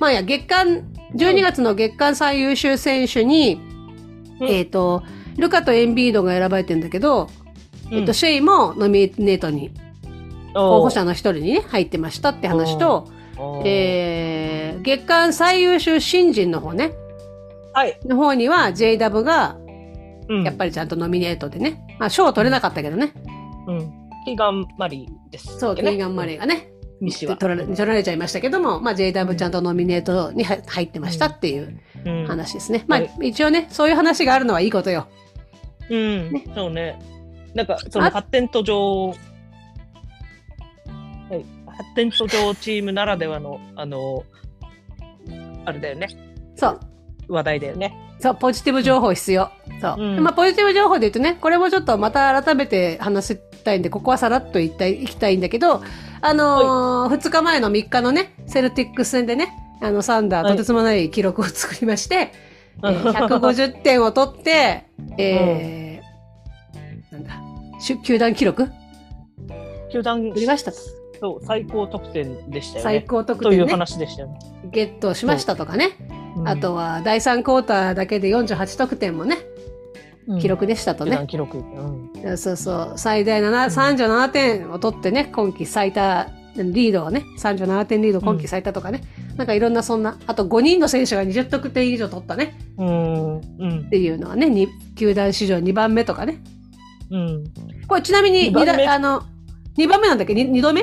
[0.00, 3.60] まあや、月間、12月の月間最優秀選手に、
[4.40, 4.48] うん。
[4.48, 5.02] えっ、と、
[5.36, 7.28] ルカとエンビードが選ばれてるんだけど、
[7.90, 9.72] えっ、と、うんシェイもノミネートに、
[10.54, 13.08] 候補者の一人にね、入ってましたって話と、
[13.64, 16.92] えー、月間最優秀新人の方ね、
[17.72, 17.98] はい。
[18.04, 19.56] の方には JW が、
[20.28, 20.44] うん。
[20.44, 23.12] やっぱりちゃんとノミネートでね、まあ、賞は取れなかったけどね、
[23.66, 23.97] うん。
[24.24, 25.58] キーガン・マリーです。
[25.58, 27.36] そう、キーガン・マレーがね、西は。
[27.36, 32.26] 取られ取られちゃいましたけども、まあ、JW ちゃんとノミネートに入入ってましたっていううん。
[32.26, 32.84] 話ですね。
[32.86, 35.06] まあはい、一応ね、そういう話があるのはいいことよ。
[35.90, 36.98] うんねそうね。
[37.54, 39.14] なんか、そのあ発展途上、は
[41.30, 44.24] い、発展途上チームならではの、あの、
[45.64, 46.08] あれだよね。
[46.56, 46.80] そう。
[47.28, 48.07] 話題だよね。
[48.20, 49.50] そう、ポジティブ情報必要。
[49.80, 49.94] そう。
[49.98, 55.82] うんでまあ、ポジティブ情報で言うとね、これもちょっとまた改めて話したいんで、ここはさらっと言いたい、行きたいんだけど、
[56.20, 62.32] あのー、2日前の3日のね、セルティックス戦でね、あの、サンダー、はいとてつもない記録を作りまして、
[62.82, 64.84] えー150点を取って、
[65.16, 68.68] えーなんだ、し球団記録？
[69.92, 70.78] 球団作りましたと。
[71.20, 73.00] そう最高得点でしたよ最ね。
[73.00, 74.38] という高得点ね、話でしたよね。
[74.70, 75.90] ゲットしましたとかね。
[76.36, 79.36] うんあとは、第3クォーターだけで48得点もね、
[80.28, 81.24] うん記録でしたとね。
[81.26, 81.58] 記録。
[81.58, 89.02] うんそうそう、最大7 37点を取ってね、今季最多、リードをね、37点リード今季最多とかね、
[89.36, 93.36] なんかいろんなそんな、あと5人の選手が20得点以上取ったね、うん。
[93.36, 93.90] うんっ。
[93.90, 96.42] ていうのはね、に球団史上2番目とかね。
[97.10, 97.44] うん。
[97.86, 99.22] これちなみに二番あの、
[99.78, 100.34] 2番目なんだっけ？
[100.34, 100.82] ど、2度目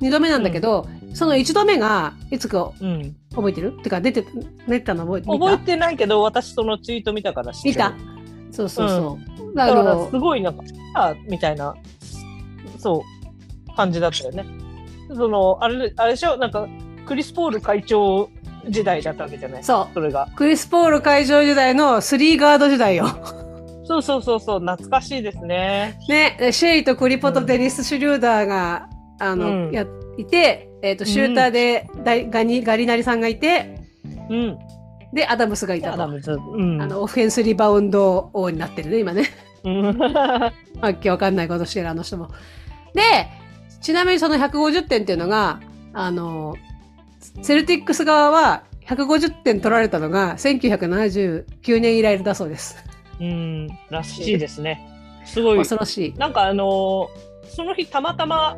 [0.00, 3.16] ?2 度目なんだけど、その1度目が、いつかうん。
[3.34, 3.74] 覚えてる？
[3.76, 4.24] ってか、出て、
[4.68, 7.94] 出てたの覚えて覚えてないけど、私そのツイート見たから知ってる見た？
[8.52, 9.18] そうそうそ
[9.52, 9.54] う。
[9.56, 10.62] だあからのすごいなんか、
[10.94, 11.74] あみたいな、
[12.78, 13.02] そ
[13.72, 14.46] う、感じだったよね。
[15.14, 16.36] その、あれ、あれでしょ？
[16.36, 16.68] なんか、
[17.04, 18.30] クリス・ポール会長
[18.68, 19.64] 時代だったわけじゃない？
[19.64, 19.94] そう。
[19.94, 20.28] それが。
[20.36, 23.08] クリス・ポール会場時代のスリーガード時代よ。
[23.84, 25.98] そうそうそうそう、懐かしいですね。
[26.08, 28.88] ね、でシェイとクリポとデニス・シュリューダーが、
[29.18, 29.84] あの、うんや
[30.18, 33.80] いて、えっ、と、シューターで、ダイガニ、ガリナリさんがいて、
[34.28, 34.58] うん。
[35.12, 35.94] で、アダムスがいたと。
[35.94, 36.32] アダムズ。
[36.32, 36.82] うん。
[36.82, 39.24] あの、オフェンスリバウンド王になってるね、今ね。
[39.64, 40.52] うん、 わ
[41.00, 42.30] けわかんないことしてる、あの人も。
[42.94, 43.02] で、
[43.80, 45.60] ちなみにその150点っていうのが、
[45.92, 46.56] あの、
[47.42, 52.76] セルティックス側は150点取られたのが1979年以来だそうです。
[53.20, 54.84] うん、らしいですね。
[55.24, 55.58] すごい。
[55.58, 56.14] 恐ろしい。
[56.18, 58.56] なんかあのーその日たまたま、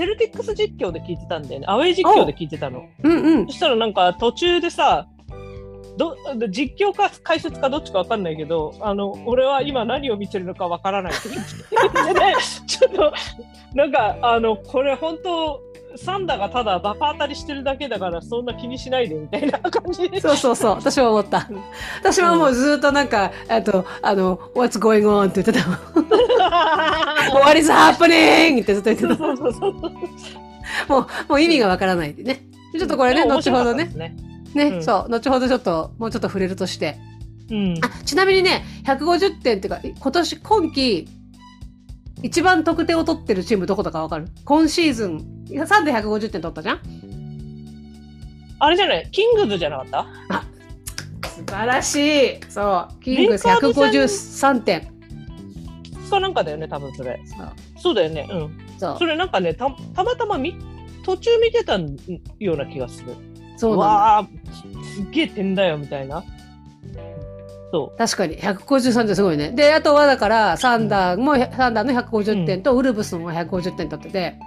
[0.00, 1.66] セルティックス実況で聞いてたんだよね。
[1.68, 2.88] アウェイ実況で聞いてたの。
[3.02, 3.52] うんうんそ。
[3.52, 5.06] したらなんか途中でさ、
[6.00, 6.16] ど
[6.48, 11.12] 実況か解説かどっちかわかんないけど、あの俺は今何を見てるのかわからない。
[12.14, 12.36] でね、
[12.66, 13.12] ちょっと
[13.74, 15.60] なんかあのこれ本当
[15.96, 20.20] サンダがただバカ当たりしてるだけだからそんな気にしないでみたいな感じで。
[20.20, 20.74] そうそうそう。
[20.76, 21.46] 私も思った。
[21.98, 25.28] 私ももうずっとなんか、あと、あの、What's going on?
[25.28, 25.78] って言ってたもん。
[27.44, 28.62] What is happening?
[28.62, 29.26] ってずっと言ってた。
[30.88, 32.40] もう、もう意味がわからないでね。
[32.78, 33.90] ちょっとこれね、でも面後ほどね。
[34.54, 34.70] ね。
[34.70, 36.98] ね、うんそう、後ほどちょっと、もうちょっと触れるとして。
[37.50, 37.74] うん。
[37.82, 41.08] あ、ちなみにね、150点っていうか、今年、今季、
[42.22, 44.28] 一番得点を取ってるチームどこだかわかる？
[44.44, 46.80] 今シーズン、3で150点取ったじゃん？
[48.58, 49.08] あれじゃない？
[49.10, 50.06] キングズじゃなかった？
[51.28, 54.92] 素晴らしいそう、キングズ153点。
[56.10, 57.18] かなんかだよね、多分それ。
[57.24, 57.52] そう。
[57.78, 58.28] そうだよね。
[58.30, 58.58] うん。
[58.78, 60.54] そうそれなんかね、たたまたまみ
[61.04, 63.14] 途中見てたような気がする。
[63.60, 63.86] そうなんだ。
[63.86, 64.28] わあ、
[64.96, 66.24] すっげえ点だよみたいな。
[67.72, 69.52] そ確かに、153点すごいね。
[69.52, 74.38] で、あとはだから、サンダーも、サンダーの150点と、ウルブスも150点取ってて、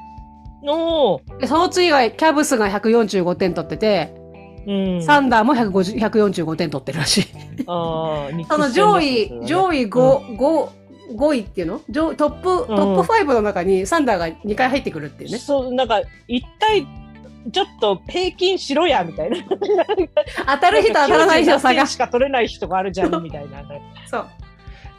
[0.63, 0.69] う。
[0.69, 4.13] おーでその次が、キャブスが145点取ってて、
[4.65, 5.03] うん。
[5.03, 7.25] サンダーも150 145点取ってるらしい。
[7.67, 9.83] あー その上位、上位。
[9.83, 10.69] 位5、5、
[11.15, 11.81] 5位っていうの？
[11.89, 15.37] 上トップ、トップ5の中にサンダーが2回入ってくるっていうね。
[15.37, 16.87] そう、なんか、一体、
[17.51, 19.37] ちょっと平均しろやみたいな。
[19.47, 21.87] 当たる人当たらない人の差98が点。
[21.87, 23.63] しか取れない人があるじゃんみたいな。
[24.09, 24.27] そう。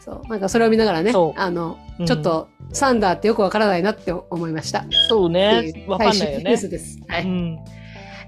[0.01, 0.29] そう。
[0.29, 4.85] なんかそれを見ながらねあの、うんちょっと、サンダーってよくわからないなって思いました。
[5.09, 6.57] そうねわかんないよねニュー。
[6.57, 6.99] スです。
[7.09, 7.23] はい。
[7.23, 7.57] うん。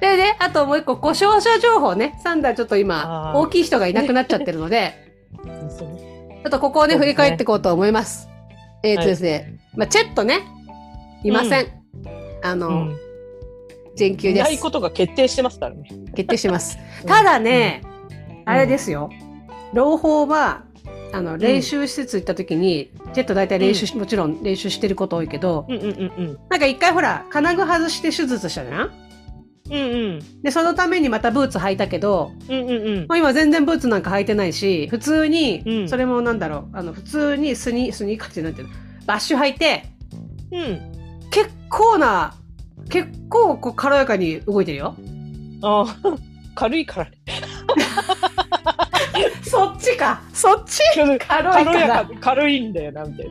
[0.00, 2.18] でね、あともう一個、故障者情報ね。
[2.22, 4.94] サンダーちょっと今、大きい人がいなくなっちゃってるので、
[5.44, 8.28] ちょっとここをね、振り返っていこうと思います。
[8.82, 10.40] えーとですね、まあチェットね、
[11.24, 11.66] いません。
[12.42, 13.05] あの、うん
[13.96, 14.40] 全休です。
[14.40, 15.88] いないことが決定してますからね。
[16.14, 16.78] 決定してます。
[17.06, 17.82] ただね、
[18.44, 19.10] あれですよ。
[19.72, 20.62] 朗報は、
[21.12, 28.90] あの、練習施設行った時に、チェット大体練習し、もちろん練習してること多いけど、うんうんうんなんか一回ほら、金具外して手術したじゃん？
[29.70, 29.72] うん。
[29.72, 30.42] うんうん。
[30.42, 33.06] で、そのためにまたブーツ履いたけど、うんうんうん。
[33.08, 38.74] もう今全然ブーツなんか履いてないし、普通に、うんそれもなんだろう、あの、普通にスニスニーカーってなんていうの、
[39.06, 39.84] バッシュ履いて、
[40.52, 41.28] うん。
[41.30, 42.34] 結構な、
[42.88, 44.94] 結構こう軽やかに動いてるよ。
[45.62, 46.18] あー
[46.54, 47.16] 軽いからね。
[49.42, 50.82] そっちかそっち？
[50.94, 52.08] 軽い軽から。
[52.20, 53.30] 軽いんだよな、みたい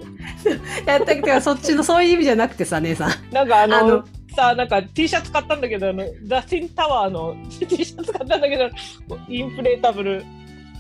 [0.86, 0.88] な。
[0.94, 3.12] やったけど、そっちのそういう意味じゃなくてさ、姉さん。
[3.32, 4.04] なんかあの、あの
[4.36, 7.36] さあ、なんか T シャツ買ったんだけど、あの、ザ・シンタワーの
[7.68, 8.70] T シャツ買ったんだけど、
[9.28, 10.24] インフレータブル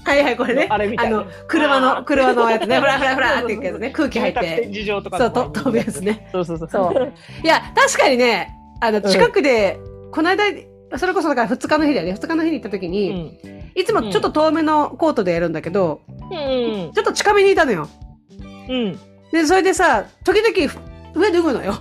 [0.05, 0.67] はいはい、これね。
[0.69, 2.80] あれみたいなの、車の、車のやつね。
[2.80, 3.89] ふらふらふらっていくやつね。
[3.89, 4.69] 空気入って。
[5.17, 6.28] そう、飛ぶやつね。
[6.32, 6.69] そうそうそう。
[6.69, 7.13] そう
[7.43, 8.55] いや、確かにね、
[8.86, 9.80] あの、近くで、
[10.12, 10.44] この間、
[10.98, 12.14] それこそだから2日の日だよね。
[12.14, 13.38] 2日の日に行った時うに、ん。
[13.76, 16.92] いつもちょっと遠めのコートでやるんだけど、うん。
[16.94, 17.90] ちょっと近めにいたのよ。
[18.70, 19.00] うん。
[19.32, 21.74] で、それでさ、時々ふ上脱ぐのよ。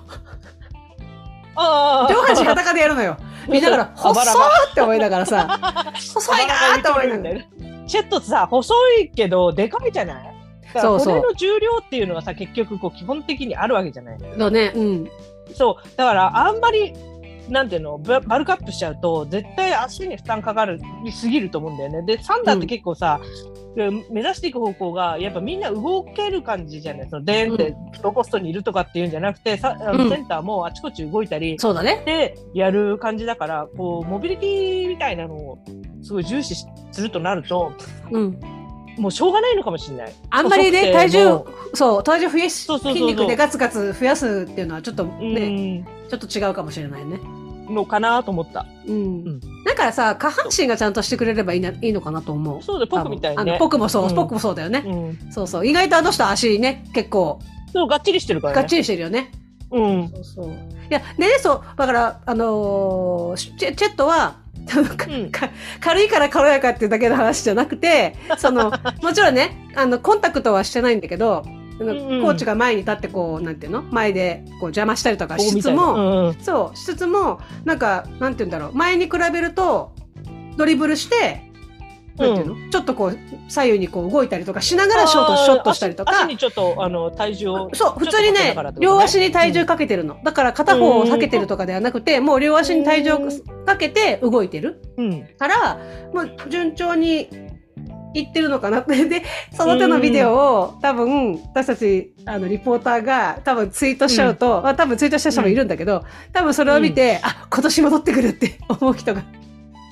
[1.57, 2.13] ああ。
[2.13, 3.17] 上半身裸でやるのよ。
[3.49, 5.47] 見ながら、細ーって思いながらさ、
[6.15, 7.41] 細いなーって思いながら。
[7.87, 10.35] チェットさ、細いけど、でかいじゃない？
[10.81, 15.11] そうそう骨の重量っていうのはさ、結局こう基本的にあるわけじゃないのね、うん。
[15.53, 15.89] そう。
[15.97, 16.93] だから、あんまり、
[17.49, 20.81] なんていうの、ババルクアップしちゃうと、絶対足に負担かかる
[21.13, 22.03] すぎると思うんだよね。
[22.03, 23.21] で、サンダーって結構さ、
[23.77, 27.09] 目指していく方向が、やっぱみんな動ける感じじゃない？
[27.11, 32.03] そのデーンってローポストにいるとかっていうんじゃなくて、さあうんのセンターもあちこち動いたり、そうだね。
[32.07, 35.59] でやる感じだから、こう、モビリティみたいなのを
[36.03, 37.73] すごい重視しするとなると、
[38.13, 38.41] うん。
[38.99, 40.13] もうしょうがないのかもしれない。
[40.31, 47.19] あんまりね、体重も、そう、体重増やし、そうそうそうそう筋肉でガツガツ増やすっていうのはちょっとうね、ん、ちょっと違うかもしれないね。
[47.69, 48.67] のかなと思った。
[48.87, 49.25] うん。
[49.25, 52.63] んだからさ、下半身がちゃんとしてくれればいいないいのかなと思う。
[52.63, 53.57] そうだよ、ポクみたいにね。
[53.59, 54.83] ポクもそう、うんポクもそうだよね。
[54.87, 55.33] うん。
[55.33, 55.67] そうそう。
[55.67, 57.39] 意外とあの人足ね、結構、
[57.73, 58.61] そう、がっちりしてるからね。
[58.61, 59.33] がっちりしてるよね。
[59.71, 60.09] うん。
[60.11, 60.47] そうそう。
[60.47, 60.51] い
[60.91, 64.37] や、でね、そう、だから、あのーチェットは、
[64.73, 65.31] なんかうん。
[65.31, 65.51] か
[65.81, 71.43] 軽いから軽やかっていうだけの話じゃなくて、 その、もちろんね、あの、コンタクトはしてないんだけど、
[71.79, 73.83] コーチが前に立ってこう、なんていうの？
[73.83, 79.93] 前でこう邪魔したりとかしつつも、うんそう、しつつも、なんか、なんて言うんだろう、前に比べると、
[80.57, 81.44] ドリブルして、
[82.17, 86.25] なんていうの、ちょっとこう、左右にこう動いたりとかしながらショート、あショットしたりとか。
[86.25, 88.73] 足ちょっとあの体重をそう、普通にねね。
[88.79, 90.19] 両足に体重かけてるの。
[90.23, 93.19] だから片方を避けてるとかではなくて、もう両足に体重を
[93.65, 94.83] かけて動いてる。
[94.97, 95.29] うん。
[95.39, 95.79] から、
[96.13, 97.29] もう順調に
[98.15, 99.05] いってるのかなって。
[99.07, 109.23] で、その手のビデオを多分、私たち、あの、リポーターが多分ツイートしちゃうと、まあ多分ツイートした人もいるんだけど、多分それを見て、あ、今年戻ってくるって思う人が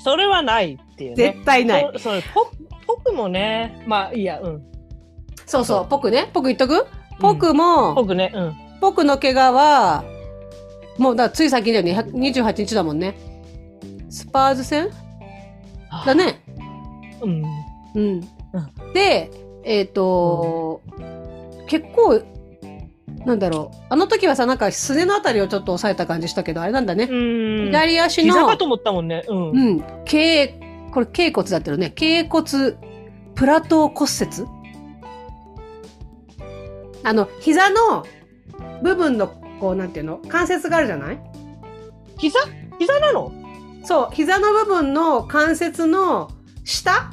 [0.03, 1.17] それはないっていうね。
[1.17, 1.91] 絶対ない。
[1.95, 4.63] そうそうポポクもね、まあいいや、うん。
[5.47, 6.31] そうそう、ポクね。
[6.33, 6.87] ポク言っとく？
[7.21, 8.55] ポクも、ポクね、うん。
[8.81, 10.05] ポクの怪我は、
[10.99, 11.99] もう、だつい最近だよね。
[11.99, 13.15] 100 28日だもんね。
[14.11, 14.91] スパーズ戦？
[16.05, 16.43] だね。
[17.23, 17.43] うん。
[17.95, 18.21] うん。
[18.93, 19.31] で、
[19.65, 20.83] えっ、と、
[21.69, 22.21] 結構、
[23.25, 23.77] なんだろう。
[23.89, 27.09] あの時はさ、なんか、すねのあたりをちょっと押さえた感じしたけど、あれなんだね。
[27.11, 27.67] うん。
[27.67, 29.25] 左足の、膝かと思ったもんね。
[29.29, 29.51] うん。
[29.51, 30.61] うん、頸、
[30.93, 31.91] これ頸骨だってるね。
[31.91, 32.77] 頸骨
[33.35, 34.49] プラトー骨折？
[37.05, 38.05] あの、膝の
[38.83, 39.29] 部分の、
[39.61, 40.19] こう、なんていうの？
[40.29, 41.21] 関節があるじゃない？
[42.19, 42.39] 膝？
[42.79, 43.33] 膝なの？
[43.85, 46.31] そう、膝の部分の関節の
[46.65, 47.11] 下？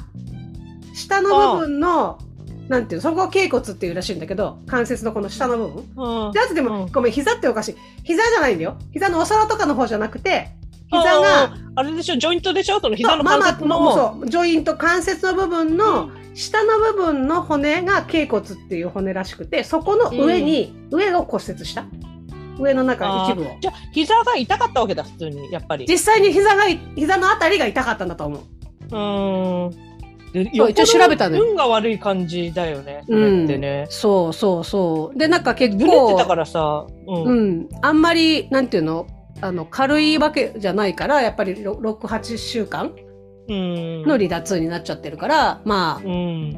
[0.94, 2.18] 下の部分の、
[2.70, 3.10] なんていうの？
[3.10, 6.26] そこを頸骨っていうらしいんだけど、関節のこの下の部分。
[6.26, 6.32] うん。
[6.32, 7.76] で、あとでも、うんごめん、膝っておかしい。
[8.04, 8.78] 膝じゃないんだよ。
[8.92, 10.50] 膝のお皿とかの方じゃなくて、
[10.86, 12.80] 膝が、あれでしょ、ジョイントでしょ？
[12.80, 13.80] その膝のママ関節の。
[13.80, 21.84] もそう、ジョイント、関節の部分の、下の部分の骨が頸骨っていう骨らしくて、そこの上に、上を骨折した。
[22.56, 23.46] 上の中一部を。
[23.60, 25.86] じゃあ、膝が痛かったわけだ、普通に、やっぱり。
[25.88, 28.40] 実際に膝がい、膝のあたりが痛かったんだと思う。
[28.90, 29.89] うーん。
[30.32, 33.02] 一応調べたのよ運が悪い感じだよね。
[33.08, 33.86] うんってね。
[33.90, 35.18] そうそうそう。
[35.18, 36.86] で、なんか結ぐねってた構、からさ。
[37.06, 37.24] うん。
[37.24, 39.06] うん、あんまり、なんていうの？
[39.42, 42.92] あの、軽いわけじゃないから、やっぱり6、8週間
[43.48, 44.02] うん。
[44.02, 46.56] の離脱になっちゃってるから、まあ、うん。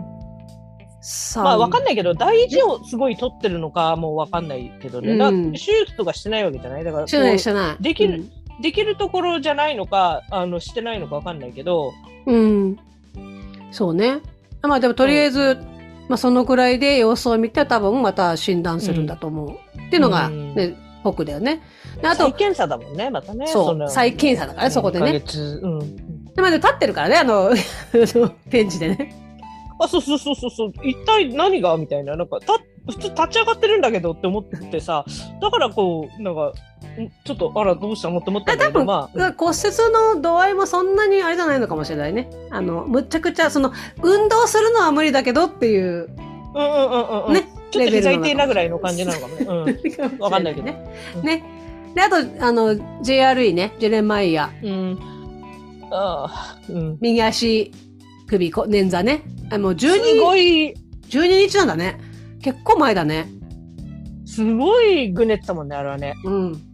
[1.01, 5.13] さまあ、わかんないけど、大事をすごい取ってるのかもわかんないけどね。
[5.13, 6.85] うん手術とかしてないわけじゃない？
[6.85, 7.83] だから、してないこしてない。
[7.83, 11.93] できるうできるところじゃないのか、あの、してないのかわかんないけど、
[12.27, 12.77] うん。
[13.73, 13.75] うん。
[13.75, 14.21] そうね。
[14.63, 15.59] まあでもとりあえず、
[16.09, 19.51] まあそのくらいで様子を見て多分また診断するんだと思う。
[19.53, 21.63] っていうのがうんね、僕だよね。
[22.01, 23.47] であと、再検査だもんね、またね。
[23.47, 25.97] そうの再検査だからねそこでね1ヶ月うん。
[26.35, 27.51] でまあでも立ってるからね、 あの、
[28.51, 29.15] ペンチでね。
[29.79, 30.73] あ、そうそうそうそうそう。
[30.85, 31.77] 一体何が？
[31.77, 32.17] みたいな。
[32.17, 32.55] なんか、た、
[32.87, 35.05] 普通立ち上がってるんだけどって思ってさ、
[35.41, 36.53] だからこう、なんか、ん
[37.25, 42.31] ちょっと、あら、どうしたのって思ったんだけど、まあ、骨折の度合いもそんなにあれじゃないのかもしれないね。
[42.51, 43.73] あの、むっちゃくちゃ、その、
[44.03, 46.09] 運動するのは無理だけどっていう、
[46.55, 47.35] うんうんうんうんうん。
[47.35, 47.49] ね。
[47.71, 49.47] ちょっと膝痛いなぐらいの感じなのかもね。
[49.47, 50.19] うん。
[50.19, 50.77] わかんないけどね。
[51.17, 51.45] うんね。
[51.95, 54.51] で、あと、あの、JRE ね、ジェレマイヤ。
[54.63, 54.99] うん。
[55.91, 56.99] ああ、うん。
[57.01, 57.73] 右足
[58.27, 59.23] 首こ捻挫ね。
[59.51, 60.75] あもうす12、ごい、
[61.09, 61.99] 12日なんだね。
[62.43, 63.29] 結構前だね。
[64.25, 66.15] すごいぐねってたもんね、あれはね。
[66.25, 66.72] うん。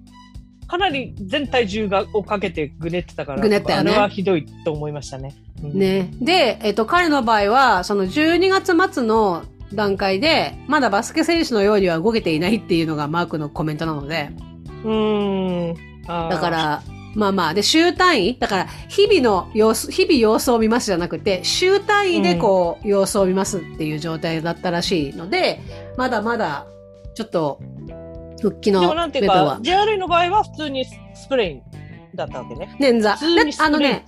[0.68, 5.34] かなり全体重がをかけてぐねってたから、ぐねったよねあれはひどいと思いましたね。
[5.62, 5.78] うん。
[5.78, 6.10] ね。
[6.20, 14.30] で、えっと、彼の場合は、その12月末の段階で、まだバスケ選手のようには動けていないっていうのがマークのコメントなので、
[14.84, 16.02] うーん。
[16.02, 16.82] だか、ら、
[17.14, 18.38] まあまあ、で、週単位？
[18.38, 25.60] だから、日々の様子、日々様子を見ますじゃなくて、週単位でこう、様子を見ますっていう状態だったらしいので、
[25.96, 26.66] まだまだ、
[27.14, 27.60] ちょっと、
[28.40, 29.58] 復帰のでもなんていうか、。
[29.62, 31.62] JR の場合は普通にスプレイン
[32.14, 32.76] だったわけね。
[32.78, 33.16] 捻挫。
[33.62, 34.04] あのね、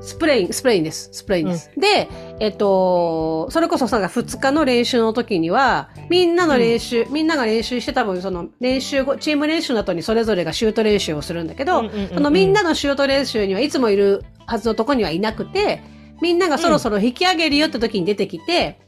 [0.00, 1.08] スプレイン、スプレインです。
[1.12, 1.70] スプレインです。
[1.76, 2.08] で、
[2.40, 15.82] えっと、それこそさ、2日の練習の時には、みんなの練習、みんなが練習して多分その練習後、チーム練習の後にそれぞれがシュート練習をするんだけど、そのみんなのシュート練習にはいつもいるはずのとこにはいなくて、
[16.22, 18.78] みんながそろそろ引き上げるよって時に出てきて、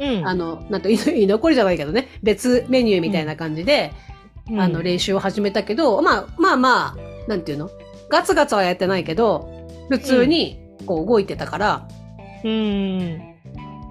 [0.00, 4.11] うん、あの、なんと、居居残りじゃないけどね、別メニューみたいな感じで、うん
[4.48, 6.96] あの、練習を始めたけど、まあ、まあまあ、
[7.28, 7.70] なんていうの？
[8.10, 9.48] ガツガツはやってないけど、
[9.88, 11.88] 普通に、こう動いてたから、
[12.44, 13.18] うん。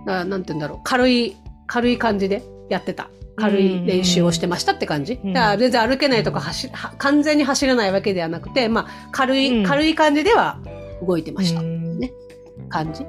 [0.05, 1.37] だなんて言うんだろう、軽い、
[1.67, 3.09] 軽い感じでやってた。
[3.37, 5.19] 軽い練習をしてましたって感じ。
[5.23, 5.33] うん。
[5.33, 9.65] だから全然歩けないとか走、は完全に走れないわけではなくて、まあ、軽い、うん。
[9.65, 10.59] 軽い感じでは
[11.07, 11.61] 動いてました。
[11.61, 11.97] うん。
[11.97, 12.11] ね。
[12.67, 13.05] 感じ。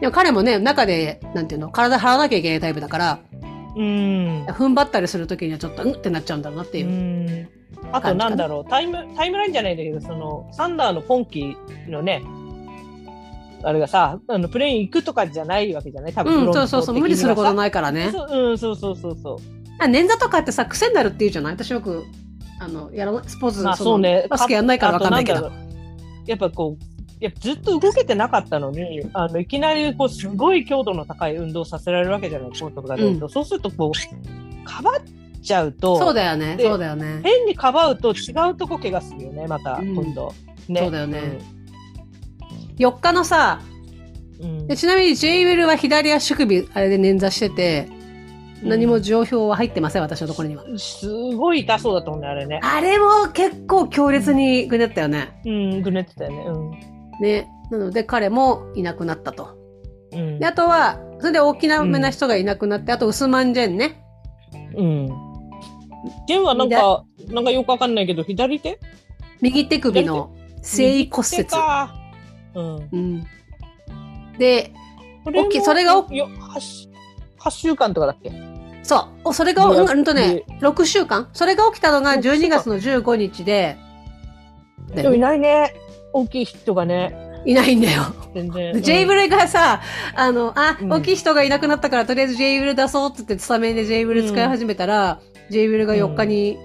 [0.00, 3.18] でも彼もね、中で、なんていうの、体張らなきゃいけないタイプだから、
[3.78, 4.44] うん。
[4.46, 6.90] 踏ん張ったりするときにはちょっと、うんってなっちゃうんだろうなっていうう。
[6.90, 7.48] ん
[7.92, 11.56] あとなんだろう、タイム、タイムラインじゃないんだけど、その、サンダーの今季
[11.88, 12.22] のね、
[13.62, 16.12] あれがさ、あの、プレイン行くとかじゃないわけじゃない？
[16.12, 18.10] 多分、うん、そうそうそう、無理することないからね。
[18.12, 19.36] そううん、そうそうそうそう。
[19.80, 21.54] あ捻挫とかってさ、癖になるって言うじゃない？
[21.54, 22.04] 私よく、
[22.60, 24.26] あの、やらスポーツ、まあそうね。
[24.28, 25.50] バスケやんないからわかんないけど。
[26.26, 34.94] やっぱこう、やっぱずっと動けてなかったのに、あの、いきなりこう、すごい強度の高い運動させられるわけじゃない、コートとかで、うんそうするとこう、かばっ
[35.42, 37.20] ちゃうと、そうだよね、でそうだよね。
[37.22, 40.32] 変にかばうと違うとこ怪我するよね、また、うん今度。
[40.68, 40.80] ね。
[40.80, 41.38] そうだよね
[42.78, 43.60] 4日のさ、
[44.40, 44.66] うん。
[44.68, 47.88] でちなみに J ウェルは左足首、あれで捻挫してて、
[48.62, 50.64] 何も情報は入ってません、私のところには。
[50.76, 52.60] すごい痛そうだったもんね、あれね。
[52.62, 55.40] あれも結構強烈にぐねったよね。
[55.44, 56.44] うん、ぐねってたよね。
[56.46, 56.97] うん。
[57.20, 57.48] ね。
[57.70, 59.56] なので彼もいなくなったと。
[60.12, 64.02] うんで、あとは、それで大きなめな人がいなくなって、あとウスマンジェンね。
[64.74, 65.08] うん。
[66.26, 68.78] ジェンはなんか、なんかよくわかんないけど、左手？
[69.40, 71.46] 右手首の繊維骨折
[72.54, 72.88] うん。
[72.90, 73.26] うん。
[74.38, 74.72] で、
[75.24, 76.88] これそれがよよ 8,
[77.38, 78.32] 8週間とかだっけ？
[78.82, 79.08] そう。
[79.24, 83.76] おそれが、うんうんとね、6週間それが起きたのが6週間12月の15日で、
[84.94, 85.74] だでもいないね。
[86.20, 87.28] 大きい人がね。
[87.44, 88.02] いないんだよ。
[88.34, 88.82] 全然。
[88.82, 89.80] ジェイブルがさ、
[90.14, 96.58] あの、あ、うん大きい人がいなくなったから、とりあえずジェイブル出そうって言って、スタメンでジェイブル使い始めたら、ジェイブルが4日に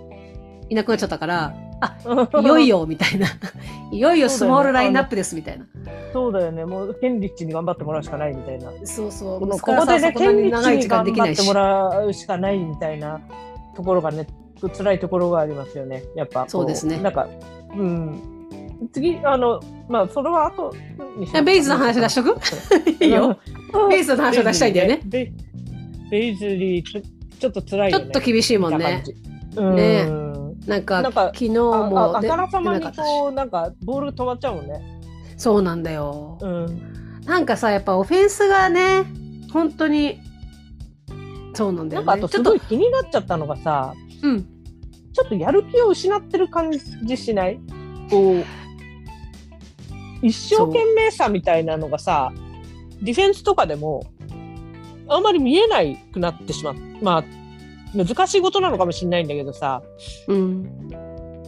[0.69, 2.67] いなくなっちゃったから、あ、う んいよい。
[2.67, 3.27] よ、みたいな。
[3.91, 5.65] いよいよスモールラインナップです、みたいな。
[6.11, 6.65] そうだよね。
[6.65, 8.71] もう、ケンリッチに頑張ってもらうしかないみたいな。
[8.83, 9.39] そうそう。
[9.39, 11.35] このここでね、ケンリッチ長い時間に頑張っ。
[11.35, 13.19] てもらうしかないみたいな
[13.75, 14.27] ところがね、
[14.75, 16.03] 辛いところがありますよね。
[16.15, 16.49] やっぱこ。
[16.49, 17.27] そうですねなんか、
[17.75, 18.32] うん。
[18.91, 20.73] 次、あの、まあ、それは後
[21.17, 22.39] にしベイズの話出しとく？
[23.03, 23.37] いいよ。
[23.89, 25.01] ベイズの話を出したいんだよね。
[25.05, 25.31] ベ
[26.27, 26.85] イズリー、
[27.39, 28.05] ちょっと辛いよね。
[28.05, 29.03] ちょっと厳しいもんね。
[29.55, 29.75] うん。
[29.75, 30.33] ねうん
[30.67, 34.81] なんか、なんか昨日あも出ああからさまにこう、なんか、ボール止まっちゃうもんね。
[35.35, 36.37] そうなんだよ。
[36.41, 37.21] うん。
[37.25, 39.03] なんかさ、やっぱオフェンスがね、
[39.51, 40.19] 本当に、
[41.53, 42.07] そうなんだよね。
[42.07, 44.43] なんかあとちょっとすごい、気になっちゃったのがさ、うん。
[45.11, 47.59] ちょっとやる気を失ってる感じしない？
[48.09, 48.45] こう、
[50.23, 52.31] 一生懸命さみたいなのがさ、
[53.01, 54.03] ディフェンスとかでも、
[55.09, 56.75] あんまり見えないくなってしまう。
[57.01, 57.23] まあ、
[57.93, 59.83] 難しいことなのかもしれないんだけどさ、
[60.27, 60.87] うん。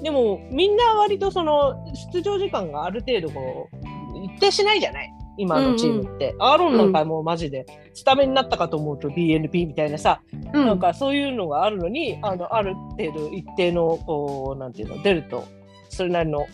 [0.04, 1.74] でもみんな割とその
[2.14, 5.12] 出場時間がある程度こう、一定しないじゃない？
[5.38, 6.36] 今のチームって。
[6.40, 10.22] アーロンなんかもうマジで、スタメンになったかと思うと BNP みたいなさ、
[10.54, 10.66] うん。
[10.66, 15.44] なんかそういうのがあるのに、あの、ある程度一定の、こう、なんていうの、出ると、
[15.90, 16.46] それなりの、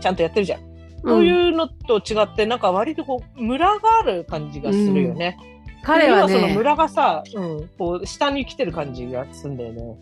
[0.00, 0.60] ちゃんとやってるじゃん。
[1.02, 5.38] そううんいうのと違って、なんか割とこう、ムラがある感じがするよね。
[5.82, 9.96] 彼はね、今そのムラがさ、うん、こう、下に来てる感じがするんだよね。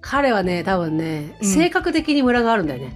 [0.00, 2.92] 彼はね、多分ね、うん性格的にムラがあるんだよね。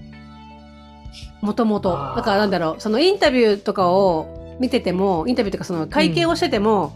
[1.41, 1.91] もともと。
[1.91, 6.93] だからなんだろう、そのインタビューとかを見てても、インタビューとかその会見をしてても、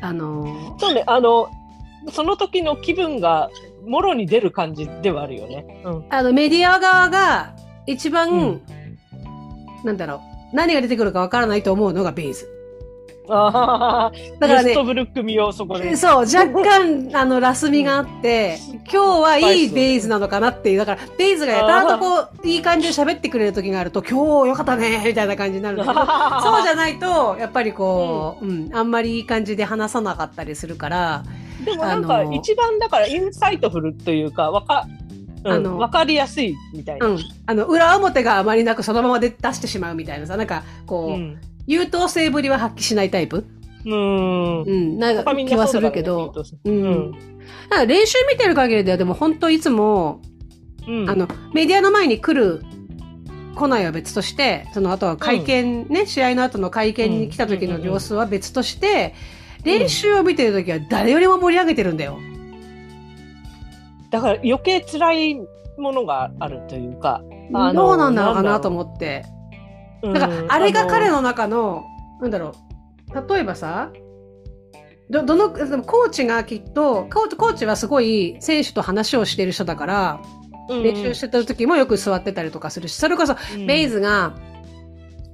[0.00, 1.50] あの、そうね、あの、
[2.10, 3.50] その時の気分が、
[3.86, 5.82] もろに出る感じではあるよね。
[5.84, 6.04] うん。
[6.08, 7.54] あのメディア側が
[7.86, 8.62] 一番、うん
[9.84, 10.22] なんだろ
[10.52, 12.48] う、何が出てくるかわからないと思うのがベイズ。
[13.28, 15.94] ああ、だからねウエストブルック見よう、そこで。
[15.96, 18.58] そう、若干、あの、ラスミがあって、
[18.92, 25.94] 今日はいいベイズなのかなっていう、だから、ベイズがやたらとこう、いい感じで喋ってくれる時があると、今日よかったね、みたいな感じになるんだけど、
[26.42, 31.22] そうじゃないと、やっぱりこう、うん、あんまりいい感じで話さなかったりするから、
[31.64, 35.01] でもなんか一番だから insightful というかわか,、うん、
[35.44, 37.06] あのわかりやすいみたいな。
[37.06, 41.38] うん、あの、裏表があまりなくそのままで出してしまうみたいなさ、なんか、こう、うん。
[41.66, 43.44] 優等生ぶりは発揮しないタイプ？
[43.84, 44.62] うん。
[44.62, 46.34] うん、なんか気はするけど、
[46.64, 46.82] ううん。
[46.82, 47.10] ん。
[47.70, 50.20] なんか練習見てる限りでは、でも本当いつも、
[50.86, 51.10] うん。
[51.10, 52.62] あの、メディアの前に来る、
[53.54, 59.14] 来ないは別として、その後は会見、ね、試合の後の会見に来た時の様子は別として、
[59.62, 62.18] 練習を見てる時は誰よりも盛り上げてるんだよ。
[64.12, 65.34] だから余計辛い
[65.78, 67.22] ものがあるというか。
[67.74, 69.24] どうなんだろうかなと思って。
[70.02, 71.84] うんだから、あれが彼のの中の、
[72.20, 72.52] なんだろ
[73.14, 73.90] う、例えばさ、
[75.10, 80.20] ど、どの、コーチがきっと、コーチコーチはすごい選手と話をしてる人だから、
[80.68, 83.36] 練習してた時もよく座ってたりとかするし、それこそ、
[83.66, 84.34] ベイズが、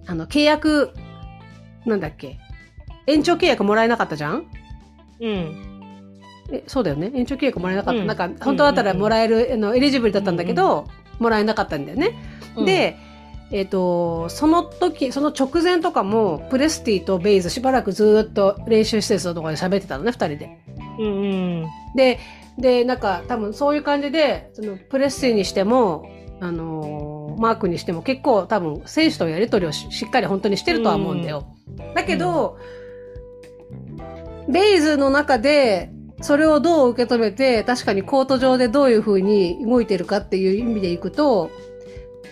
[0.06, 0.92] あの、契約、
[1.86, 2.38] なんだっけ、
[3.06, 4.44] 延長契約もらえなかったじゃん？
[5.20, 5.67] うん。
[6.50, 7.10] え、そうだよね。
[7.14, 8.00] 延長契約もらえなかった。
[8.00, 10.86] うんなんか、本当だったらもらえる、あの、 eligible だったんだけど、
[11.18, 12.14] もらえなかったんだよね。
[12.56, 12.96] うん、で、
[13.50, 20.58] えっ、と、その時、その直前とかも、プレスティとベイズしばらくずーっと練習施設のところで喋ってたのね、二人で。
[20.98, 21.08] うんう
[21.62, 21.66] ん。
[21.94, 22.18] で、
[22.58, 31.46] で、なんか多分そういう感じで、そのプレスティにしても、あのーマークにしても結構多分選手とのやり取りをししっかり本当にしてるとは思うんだよ。
[31.94, 32.58] だけど、
[34.48, 41.50] ベイズの中で、それをどう受け止めて、確かにコート上でどういう風に動いてるかっていう意味でいくと、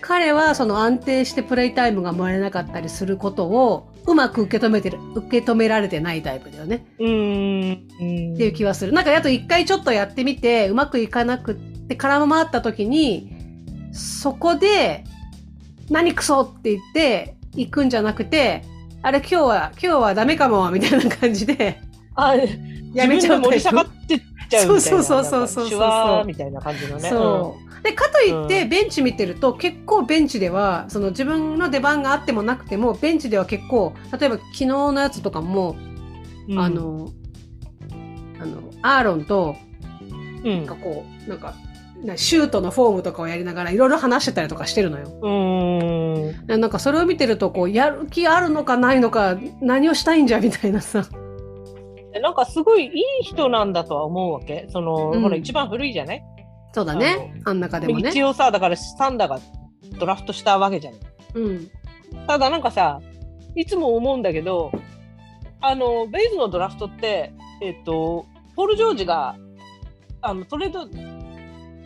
[0.01, 6.87] 彼はその安定してプレイタイムがもらえなかったりすることをうまく受け止めてる、受け止められてないタイプだよね。
[6.99, 7.09] うん。
[7.09, 8.35] うん。
[8.35, 8.93] っていう気はする。
[8.93, 13.33] なんかあと一回ちょっとやってみて、うまくいかなくって空回った時に、
[13.93, 15.05] そこで、
[15.91, 18.63] 何クソって言って、行くんじゃなくて、
[19.03, 21.81] あれ今日は、今日はダメかも、みたいな感じで、
[22.17, 22.35] あ、
[22.95, 24.93] やめちゃう盛り下がってっちゃうみたいな。
[24.93, 27.09] そうそうそうそうそうみたいな感じのね。
[27.09, 27.83] そう。
[27.83, 35.77] でかといってうんベンチ見てると、結構ベンチではその自分の出番があってもなくてもベンチでは結構例えば昨日のやつとかも、
[36.49, 37.11] うんあ、の
[38.41, 39.57] あのアーロンと
[40.45, 41.55] うんなんかこうなんか
[42.05, 45.09] なシュートのフォームとかをやりながらいろいろ話してたりとかしてるのよ。
[45.23, 46.47] うーん。
[46.47, 51.07] でなんかそれを見てるとこうやる気あるのかないのか何をしたいんじゃみたいなさ。
[52.21, 54.67] なんかすごいいい人なんだとは思うわけ。
[54.71, 56.23] その、うんほら、一番古いじゃない？
[56.73, 57.35] そうだね。
[57.45, 58.23] あん中でもね一。
[58.23, 59.41] 応さ、だからサンダーが
[59.99, 60.95] ドラフトしたわけじゃん。
[61.35, 61.71] うん。
[62.27, 63.01] ただなんかさ、
[63.55, 64.71] いつも思うんだけど、
[65.61, 69.37] あの、ベイズのドラフトって、えっ、と、ポール・ジョージが、
[70.21, 70.87] あの、トレード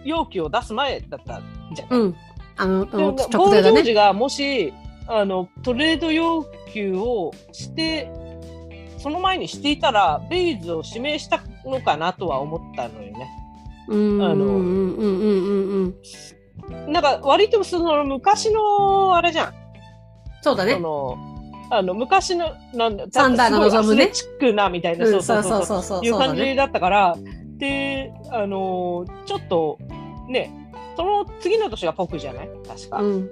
[0.04, 1.40] 要求を出す前だった
[1.74, 1.88] じゃん。
[1.90, 2.16] うん。
[2.56, 2.90] あの、ね。
[2.90, 4.72] ポール・ジョージがもし、
[5.06, 8.10] あの、トレード要求をして、
[9.00, 13.28] その前にしていたら、ベイズを指名したのかなとは思ったのよね。
[13.88, 14.22] うん。
[14.22, 15.26] あのうんうんうんう
[15.86, 15.94] ん
[16.68, 16.92] うん。
[16.92, 19.54] なんか、割とその昔の、あれじゃん。
[20.42, 20.80] そうだねそ。
[20.80, 21.18] の、
[21.70, 25.64] あの、昔の、なんだ、サンダーが望むねチックな、みたいな、うんそうそうそう。
[25.64, 26.18] そうそういう。
[26.18, 27.16] 感じだったから、
[27.56, 29.78] で、あのーちょっと、
[30.28, 30.50] ね、
[30.96, 32.48] その次の年がポクじゃない？
[32.66, 33.00] 確か。
[33.02, 33.30] うん。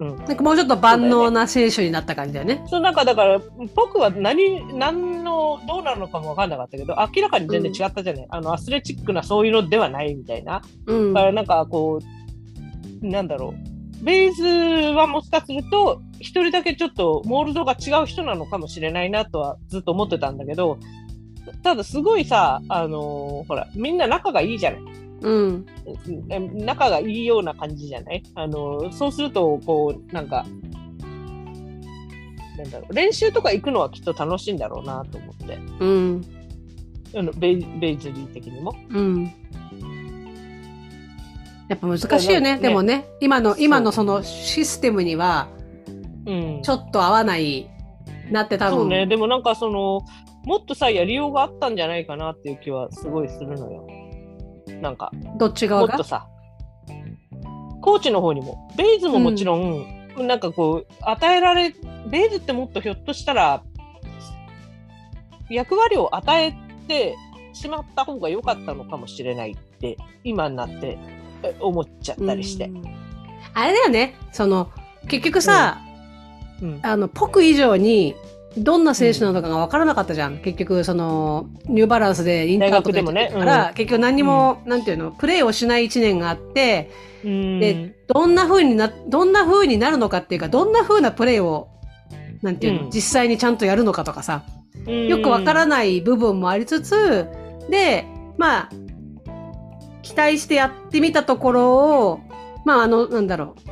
[0.00, 2.62] うんなんかもうちょっと万能な選手になった感じだよね。
[2.68, 3.40] その中だから、
[3.74, 10.62] 僕は何、何の、どうなるのかも分かんなかったけど、明らかに全然違ったじゃない、あの、アスレチックなそういうのではないみたいな。
[10.86, 11.26] うんだか。
[11.26, 11.98] らなんかこ
[13.02, 14.04] う、なんだろう。
[14.04, 20.78] ベイズはもしかすると、一人だけちょっとモールドが違う人なのかもしれないなとはずっと思ってたんだけど、
[21.62, 24.80] ただすごいさ、あのーほら、みんな仲がいいじゃない
[25.20, 25.66] うん。
[26.28, 28.22] え仲がいいような感じじゃない？
[28.34, 30.46] あの、そうすると、こう、なんか、
[32.56, 35.58] なんだろう、練習とか行くのはきっと楽しいんだろうなと思って。
[35.80, 36.24] うん。
[37.16, 38.74] あのベイベイズリー的にも。
[38.90, 39.32] うん。
[41.68, 42.56] やっぱ難しいよね。
[42.56, 45.48] ねでもね、今の、今のそのシステムには、
[46.26, 46.62] うん。
[46.62, 47.68] ちょっと合わない
[48.30, 48.78] なって多分。
[48.78, 49.06] そうね。
[49.06, 50.02] でもなんかその、
[50.44, 53.86] もっとさ、やりようがあったんじゃないかなっていう気はすごいするのよ。
[54.80, 55.88] なんか、どっち側が？
[55.88, 56.26] もっとさ、
[57.80, 59.86] コーチの方にも、ベイズももちろん、
[60.26, 61.74] なんかこう、与えられ、
[62.08, 63.62] ベイズってもっとひょっとしたら、
[65.50, 66.52] 役割を与え
[66.86, 67.16] て
[67.52, 70.98] しまった方が良かったのかもしれないって、今になって
[71.42, 72.66] え思っちゃったりして。
[72.66, 72.72] う。
[72.72, 72.82] ん。
[73.54, 74.14] あれだよね。
[74.32, 74.70] その、
[75.08, 75.78] 結局さ、
[76.60, 76.80] うん。
[76.82, 78.14] あの、ポク以上に、
[78.56, 80.38] どんな選手なのかが分からなかったじゃん。
[80.38, 83.30] 結局、その、ニューバランスでインターンとかね。
[83.32, 86.90] から、結局何にも、なんていうの、プレーをしない一年があって、
[87.24, 87.60] うん。
[87.60, 91.68] で、どんな風にな、どんな風になるのかっていうか、どんな風なプレーを、
[92.42, 92.90] なんていうの、うん。
[92.90, 94.44] 実際にちゃんとやるのかとかさ、
[94.86, 97.26] よくわからない部分もありつつ、
[97.68, 98.06] で、
[98.38, 98.70] まあ、
[100.02, 102.20] 期待してやってみたところを、
[102.64, 103.70] まあ、あの、なんだろう。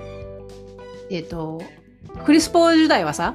[1.11, 1.63] えっ、と、
[2.25, 3.35] クリスポール時代はさ、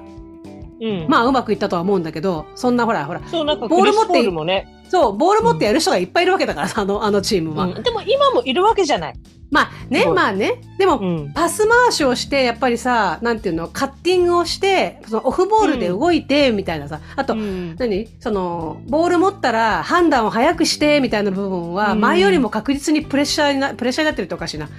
[0.81, 7.65] うん、まあ、うまくいったとは思うんだけど、そんなほら、ほら、そう、なんかボール持ってもね、そう、ボール持ってやる人がいっぱいいるわけだからさ、あの、あのチームは。
[7.65, 9.13] うんでも今もいるわけじゃない。
[9.51, 10.61] まあね、まあね。
[10.77, 11.33] でも、うん。
[11.33, 18.07] パス回しをして、やっぱりさ、なんていうの、カッティングをして、そのオフボールで動いて、みたいなさ、あと、うん何？
[18.19, 24.69] その、ボール持ったら判断を早くして、みたいな部分は、うん前よりも確実にプレッシャーにな、プレッシャーになってるとおかしいな。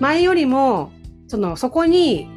[0.00, 0.90] 前よりも、
[1.28, 2.28] その、そこに、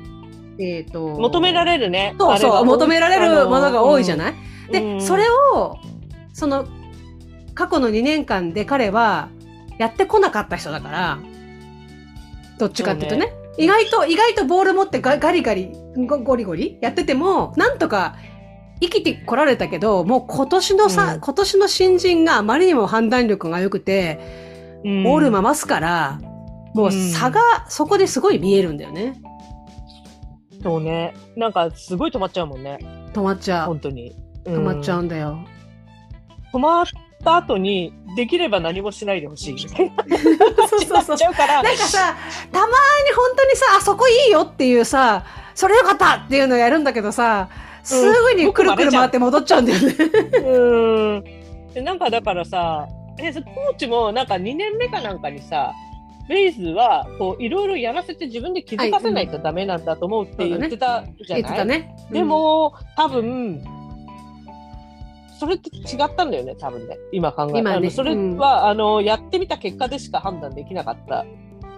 [0.60, 2.16] えっ、と、求められるね。
[2.20, 4.34] そうそう、求められるものが多いじゃい、ない、
[4.68, 4.72] うん。
[4.72, 5.02] で、うん。
[5.02, 5.78] それを、
[6.34, 6.68] その、
[7.54, 9.30] 過去の2年間で彼は、
[9.78, 11.20] やってこなかった人だから、
[12.58, 13.34] どっちかっていうとね。
[13.58, 18.16] 意外と、意外とボール持ってガガリガリ、ゴゴリゴリやってても、なんとか
[18.80, 21.22] 生きてこられたけど、もう今年のさ、うん。
[21.22, 25.04] 今年の新人があまりにも判断力が良くて、うん。
[25.04, 26.20] ボール回すから、
[26.74, 29.20] もう差がそこですごい見えるんだよね。
[30.68, 31.14] そうね。
[31.38, 32.78] なんかすごい止まっちゃうもんね。
[33.14, 33.68] 止まっちゃう。
[33.68, 34.14] 本当に。
[34.44, 35.00] 止まっちゃう。
[35.00, 35.40] うんんだよ。
[36.52, 36.86] 止まっ
[37.24, 39.60] た後に、できれば何もしないでほしい。
[39.64, 41.64] そうそうそう止まっちゃうから。
[41.64, 42.18] なんかさ、
[42.52, 42.72] たまに
[43.16, 45.24] 本当にさ、あそこいいよっていうさ、
[45.56, 47.48] それよかったっていうのをやるんだけどさ、
[47.84, 49.96] すぐにくるくる回って戻っちゃうんだよね。
[50.46, 51.24] うん。
[51.74, 52.86] でなんかだからさ、
[53.20, 55.74] え、そコーチもなんか2年目かなんかにさ、
[56.28, 61.96] ベイズはこういろいろやらせて自分で気づかせないとダメなんだと思うって言ってたじゃ言ってない、たね。
[62.12, 63.64] でも、多分、
[65.40, 66.98] それって違ったんだよね、多分ね。
[67.12, 67.78] 今考え今ね。
[67.78, 71.26] あのそれは、あの、やってみた結果でしか判断できなかった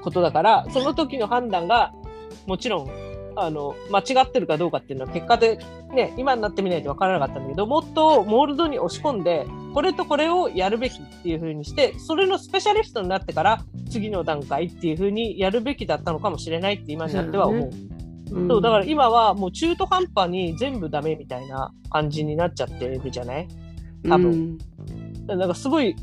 [0.02, 1.94] ことだから、その時の判断が、
[2.48, 3.09] もちろん、
[3.44, 5.60] あの、間違ってるかどうかっていうのは結果で、
[5.94, 13.60] ね、今になってみないと分からなかったんだけど、もっとモールドに押し込んで、これとこれをやるべきっていう風にして、それのスペシャリストになってから、
[13.90, 17.70] 次の段階っていうふうにやるべきだったのかもしれないって今になっては思う。
[18.32, 18.48] うん。
[18.48, 23.48] そうだから今はもう中途半端に全部ダメみたいな感じになっちゃってるじゃない？
[24.08, 24.58] 多分。
[25.28, 25.96] なんかすごい、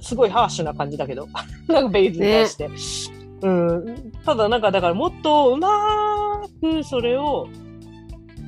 [0.00, 1.26] すごいハーシュな感じだけど、
[1.68, 3.19] なんかベイズに対して。
[3.42, 7.48] うん、ただなんかだからもっとうまくそれを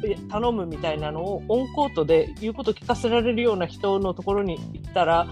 [0.05, 5.26] え頼むみたいなのをオンコートで言うこと聞かせられるような人のところに行ったら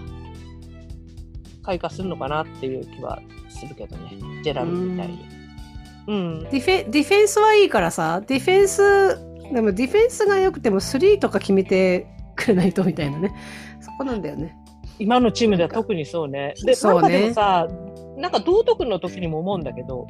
[1.62, 5.40] 開花するのかなっていう気はするけどねジェラルみたいに。
[6.06, 9.16] うん、ディフェディフェンスはいいからさ、ディフェンス、
[9.52, 13.32] でもディフェンスが良くても3とか決めてくれないとみたいなね。
[13.80, 14.56] そこなんだよね。
[14.98, 16.54] 今のチームでは特にそうね。
[16.64, 17.68] で、そうねなんかでもさ、
[18.20, 20.06] なんか道徳の時にも思うんだけど、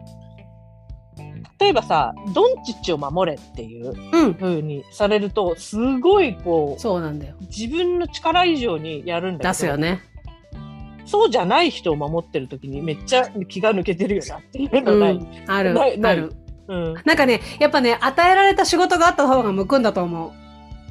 [1.59, 4.35] 例えばさ、ドンチッチを守れっていううん。
[4.35, 7.37] 風にされると、すごいこう、そうなんだよ。
[7.41, 10.01] 自分の力以上にやるんだけど、出すよね。
[11.05, 15.13] そうじゃない人を守ってる時にめっちゃ気が抜けてるよなっていうのない。
[15.15, 15.51] うん。
[15.51, 15.75] ある。
[15.75, 16.33] ないないある。
[16.69, 16.95] うん。
[17.05, 20.33] なんかね、やっぱね、与えられた仕事があった方が向くんだと思う。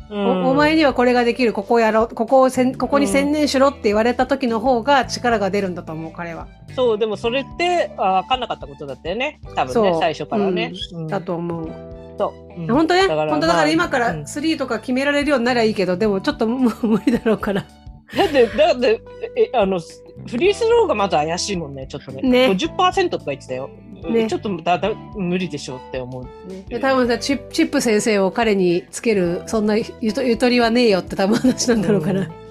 [0.09, 6.47] うんおお前にはこれができる、ここをやろう、ここをせん、ここに専念しろって言われた時の方が力が出るんだと思う、彼は。
[6.75, 9.39] そう、でもそれってあ分かんなかったことだったよね。
[9.55, 10.73] 多分ね最初からね。
[10.93, 11.69] うんだと思う。
[12.17, 12.61] そう。
[12.61, 17.65] うん本当ね、本当だかまあら今からうん3とか決められるようになりゃいいけど、でもちょっともう無理だろうから。
[18.15, 19.01] だって、だって、
[19.35, 22.21] え、あの、フリースローがまず怪しいもんね、ちょっとね。
[22.23, 23.69] ね50%とか言ってたよ。
[24.07, 26.27] ねちょっとだだ無理でしょうって思う。
[26.69, 32.21] で多分さチップ、チップ先生を彼につける、そんなゆとゆとりはねえよって多分話なんだろうから。
[32.21, 32.49] うん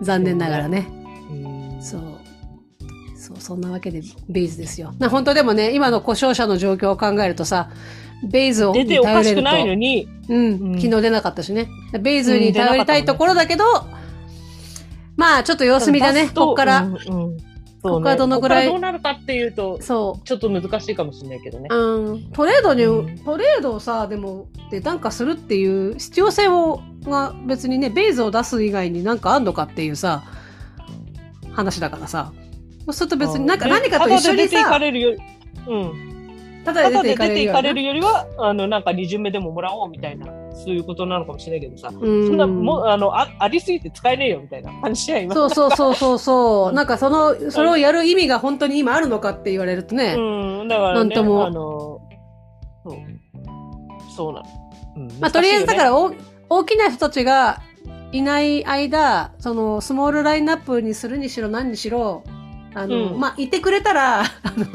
[0.00, 0.86] 残念ながらね。
[1.30, 1.34] う
[1.78, 2.02] んそう。
[3.16, 4.94] そう、そんなわけで、ベイズですよ。
[4.98, 7.70] な本当でもね、今の故障者の状況を考えるとさ、
[8.22, 10.08] ベイズを出ておかしくないのに。
[10.08, 11.68] に、うん、うん昨日出なかったしね。
[12.00, 13.64] ベイズに頼りたいところだけど、
[15.16, 16.82] まあ、ちょっと様子見だね、こっから。
[16.82, 17.36] うんうん
[17.84, 18.68] ここからどのぐらい？
[18.68, 21.68] ここからどうなるかっていうと、そちょっと難しいかもしれないけどね。
[21.70, 21.74] う。
[21.74, 22.22] うん。
[22.32, 30.24] トレードに、うんトレードをさ、でも、で、なんかするっていう必要性を、が別にね、ベイズを出す以外になんかあんのかっていうさ、
[31.52, 32.32] 話だからさ。
[32.86, 35.18] そうすると別になんかで何かと一緒にさ、れるより、
[35.68, 36.62] うん。
[36.64, 45.34] ただで出てただでいかれるような出ていかれるよりは、あの、なんか2巡目でももらおうみたいな、そういうことなのかもしれないけどさ、うんそんなもうあのあありすぎて使えねえよみたいな感じや今。
[45.34, 46.72] そうそうそうそうそう。
[46.74, 50.14] なんかその、それをやる意味が本当に今あるのかって言われるとね。
[50.16, 52.00] うん、だから、ね、なんともあの、
[52.84, 52.94] そう、
[54.16, 54.46] そうなの。
[54.96, 56.14] うんまあとりあえずだから難大
[56.48, 57.62] 大きな人たちが
[58.12, 62.22] いない間、そのスモールラインナップにするにしろ何にしろ、
[62.74, 64.24] あの、うんまあいてくれたら、あ
[64.56, 64.66] の、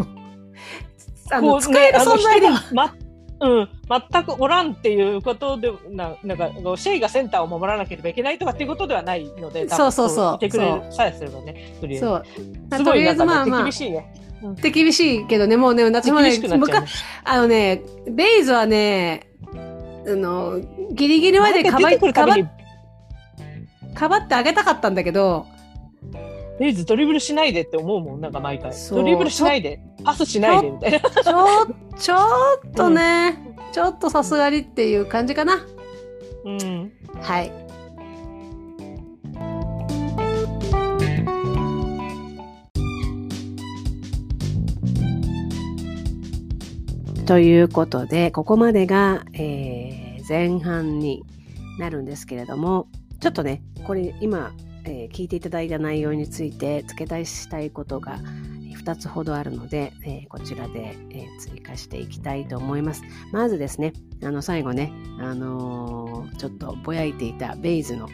[1.32, 2.94] あの使える存在では。
[3.42, 3.70] うん、
[4.12, 10.36] 全くおらんっていうことでななんかシェイがセンターを守らなければいけないとかっていうことではないのでそうそうそう。
[10.36, 11.78] いてくれるさえすればね。
[11.80, 12.24] とりあえずそう。
[12.78, 13.64] すごいなんか、ねまあまあ。
[13.64, 14.14] 厳しいね
[14.62, 16.32] 手厳しいけどね、もうね、私もね、
[17.26, 19.58] あのね、ベイズはね、あ
[20.12, 20.60] の、
[20.92, 21.90] ギリギリまでかば
[23.94, 25.46] かばってあげたかったんだけど、
[26.60, 28.72] レイズドリブルしないでって思うもんなんか毎回。
[28.90, 31.00] ドリブルしないでパスしないでみたいな。
[31.00, 31.14] ちょ、
[31.98, 32.16] ちょ
[32.68, 35.66] っとね、ちょっとさすがにっていう感じかな。
[36.46, 36.92] うん。
[37.22, 37.52] はい。
[47.26, 51.24] ということで、ここまでが、えー前半に
[51.80, 52.88] なるんですけれども、
[53.20, 54.52] ちょっとね、これ今、
[54.86, 58.20] えー聞いていただいた内容について付け足したいことが
[58.78, 63.04] 2つほどあるので、えーこちらで、えー追加していきたいと思います。
[63.32, 68.08] まずですね、あの最後ね、あのーちょっとぼやいていたベイズの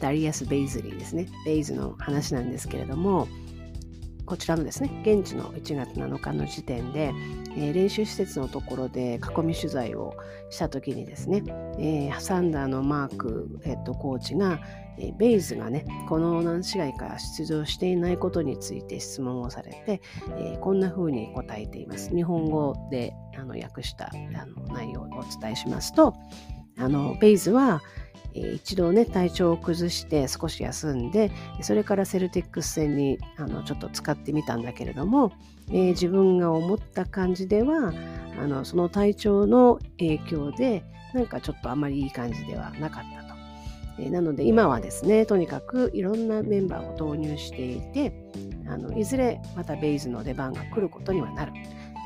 [0.00, 3.28] ダリアス・ベイズリーですね、ベイズの話なんですけれども、
[4.26, 7.12] こちらのですね、現地の1月7日の時点で、
[7.56, 10.14] えー練習施設のところで囲み取材を
[10.50, 11.42] したときにですね、
[11.78, 14.60] えーサンダーのマークヘッドコーチが、
[14.98, 20.02] えーベイズがね、この何試合か出場していないことについて質問をされて、
[20.38, 22.14] えーこんな風に答えています。
[22.14, 26.14] 日本語であの訳したあの内容をお伝えしますと、
[26.78, 27.80] あのベイズは、
[28.36, 31.30] 一度ね体調を崩して少し休んで
[31.62, 35.32] それからセルティックス戦にあのちょっと使ってみたんだけれども、
[35.68, 37.92] えー自分が思った感じでは
[38.38, 40.84] あのその体調の影響で
[41.14, 43.34] なんかちょっとあまりいい感じではなかったと。
[43.98, 48.12] えーなので今はですねとにかくいろんなメンバーを投入していて
[48.68, 51.52] あのいずれまたベイズの出番が来ることにはなる。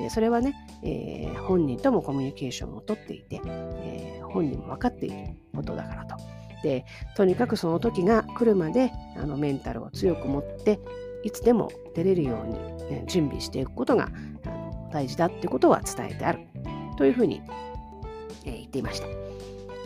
[0.09, 6.17] それはね、えー本人ともコミュニケーションをとっていて、えー本人も分かっていることだからと。
[6.63, 6.85] で
[7.17, 10.79] とにかくその時が来るまであのメンタルを強く持って
[11.23, 14.11] いつでも出れるように、ね、準備していくことが
[14.45, 16.41] あの大事だってことは伝えてある
[16.97, 17.43] というふうに、
[18.45, 19.30] えー、言っていました。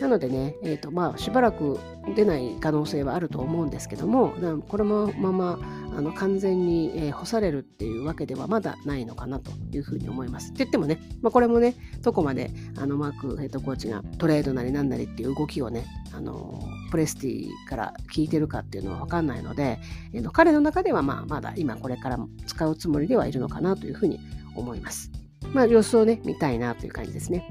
[0.01, 1.79] なのでね、えーとまあ、しばらく
[2.15, 4.33] 出ない可能性はあると思うんですけども、
[4.67, 5.59] このまま
[5.97, 10.47] あの完全に、えー、干されるっていうわけではまだないのかなというふうに思います。
[10.47, 19.79] って言ってもね、まあ、これもね、どこまであのマークヘッドコーチがトレードなりなんなりっていう動きをね、あのプレスティから聞いてるかっていうのは分かんないので、
[20.13, 24.19] えー、の彼の中ではまあまだ今これから使うつもりではいるのかなというふうに
[24.55, 25.11] 思います。
[25.53, 27.47] まあ様子をね、見たいなという感じですね。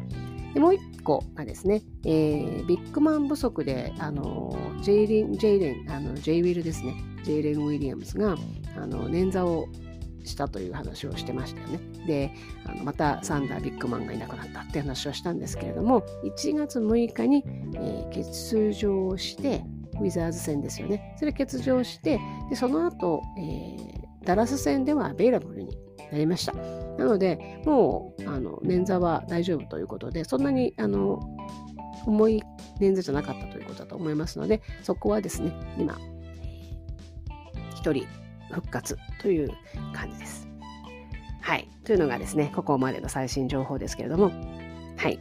[0.54, 6.94] でもう一個がですね、えー、ビッグマン不足で、あのジェイレン、ジェイレン、あのジェイウィルですね、
[7.24, 8.36] ジェイレン・ウィリアムズが
[8.76, 9.66] あの捻挫を
[10.24, 11.80] したという話をしてましたよね。
[12.06, 12.34] で、
[12.66, 17.44] あのまたサンダー・ビッグマンがいなくなったって話をしたんですけれども、1月6日に、
[17.74, 19.64] えー、欠場して、
[20.00, 21.14] ウィザーズ戦ですよね。
[21.18, 25.76] それ欠場して、でその後、えー、ダラス戦ではベイラブルに
[26.10, 26.52] なりました。
[26.52, 31.20] なので、もうあの捻挫は大丈夫ということで、そんなにあの
[32.06, 32.42] 重い
[32.80, 35.98] 捻挫じゃなかったということだと思いますので、そこはですね、今、
[37.74, 38.06] 一人
[38.50, 39.50] 復活という
[39.92, 40.48] 感じです。
[41.40, 41.68] はい。
[41.84, 44.30] というのがですね、ここまでの最新情報ですけれども、
[44.96, 45.18] はい。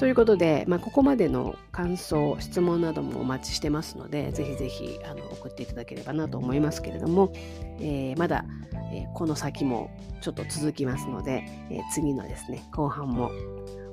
[0.00, 7.34] ということで、まあ、ここまでの感想、質問などもお待ちしてますので、ぜひぜひあの送っていただければなと思いますけれども、
[7.80, 8.46] えー、まだ、
[8.94, 9.90] えー、この先も
[10.22, 13.30] ちょっと続きますので、えー、次のですね、後半も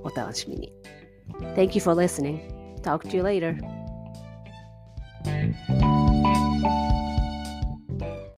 [0.04, 0.72] お楽しみに。
[1.58, 2.40] Thank you for listening.
[2.84, 3.58] Talk to you later.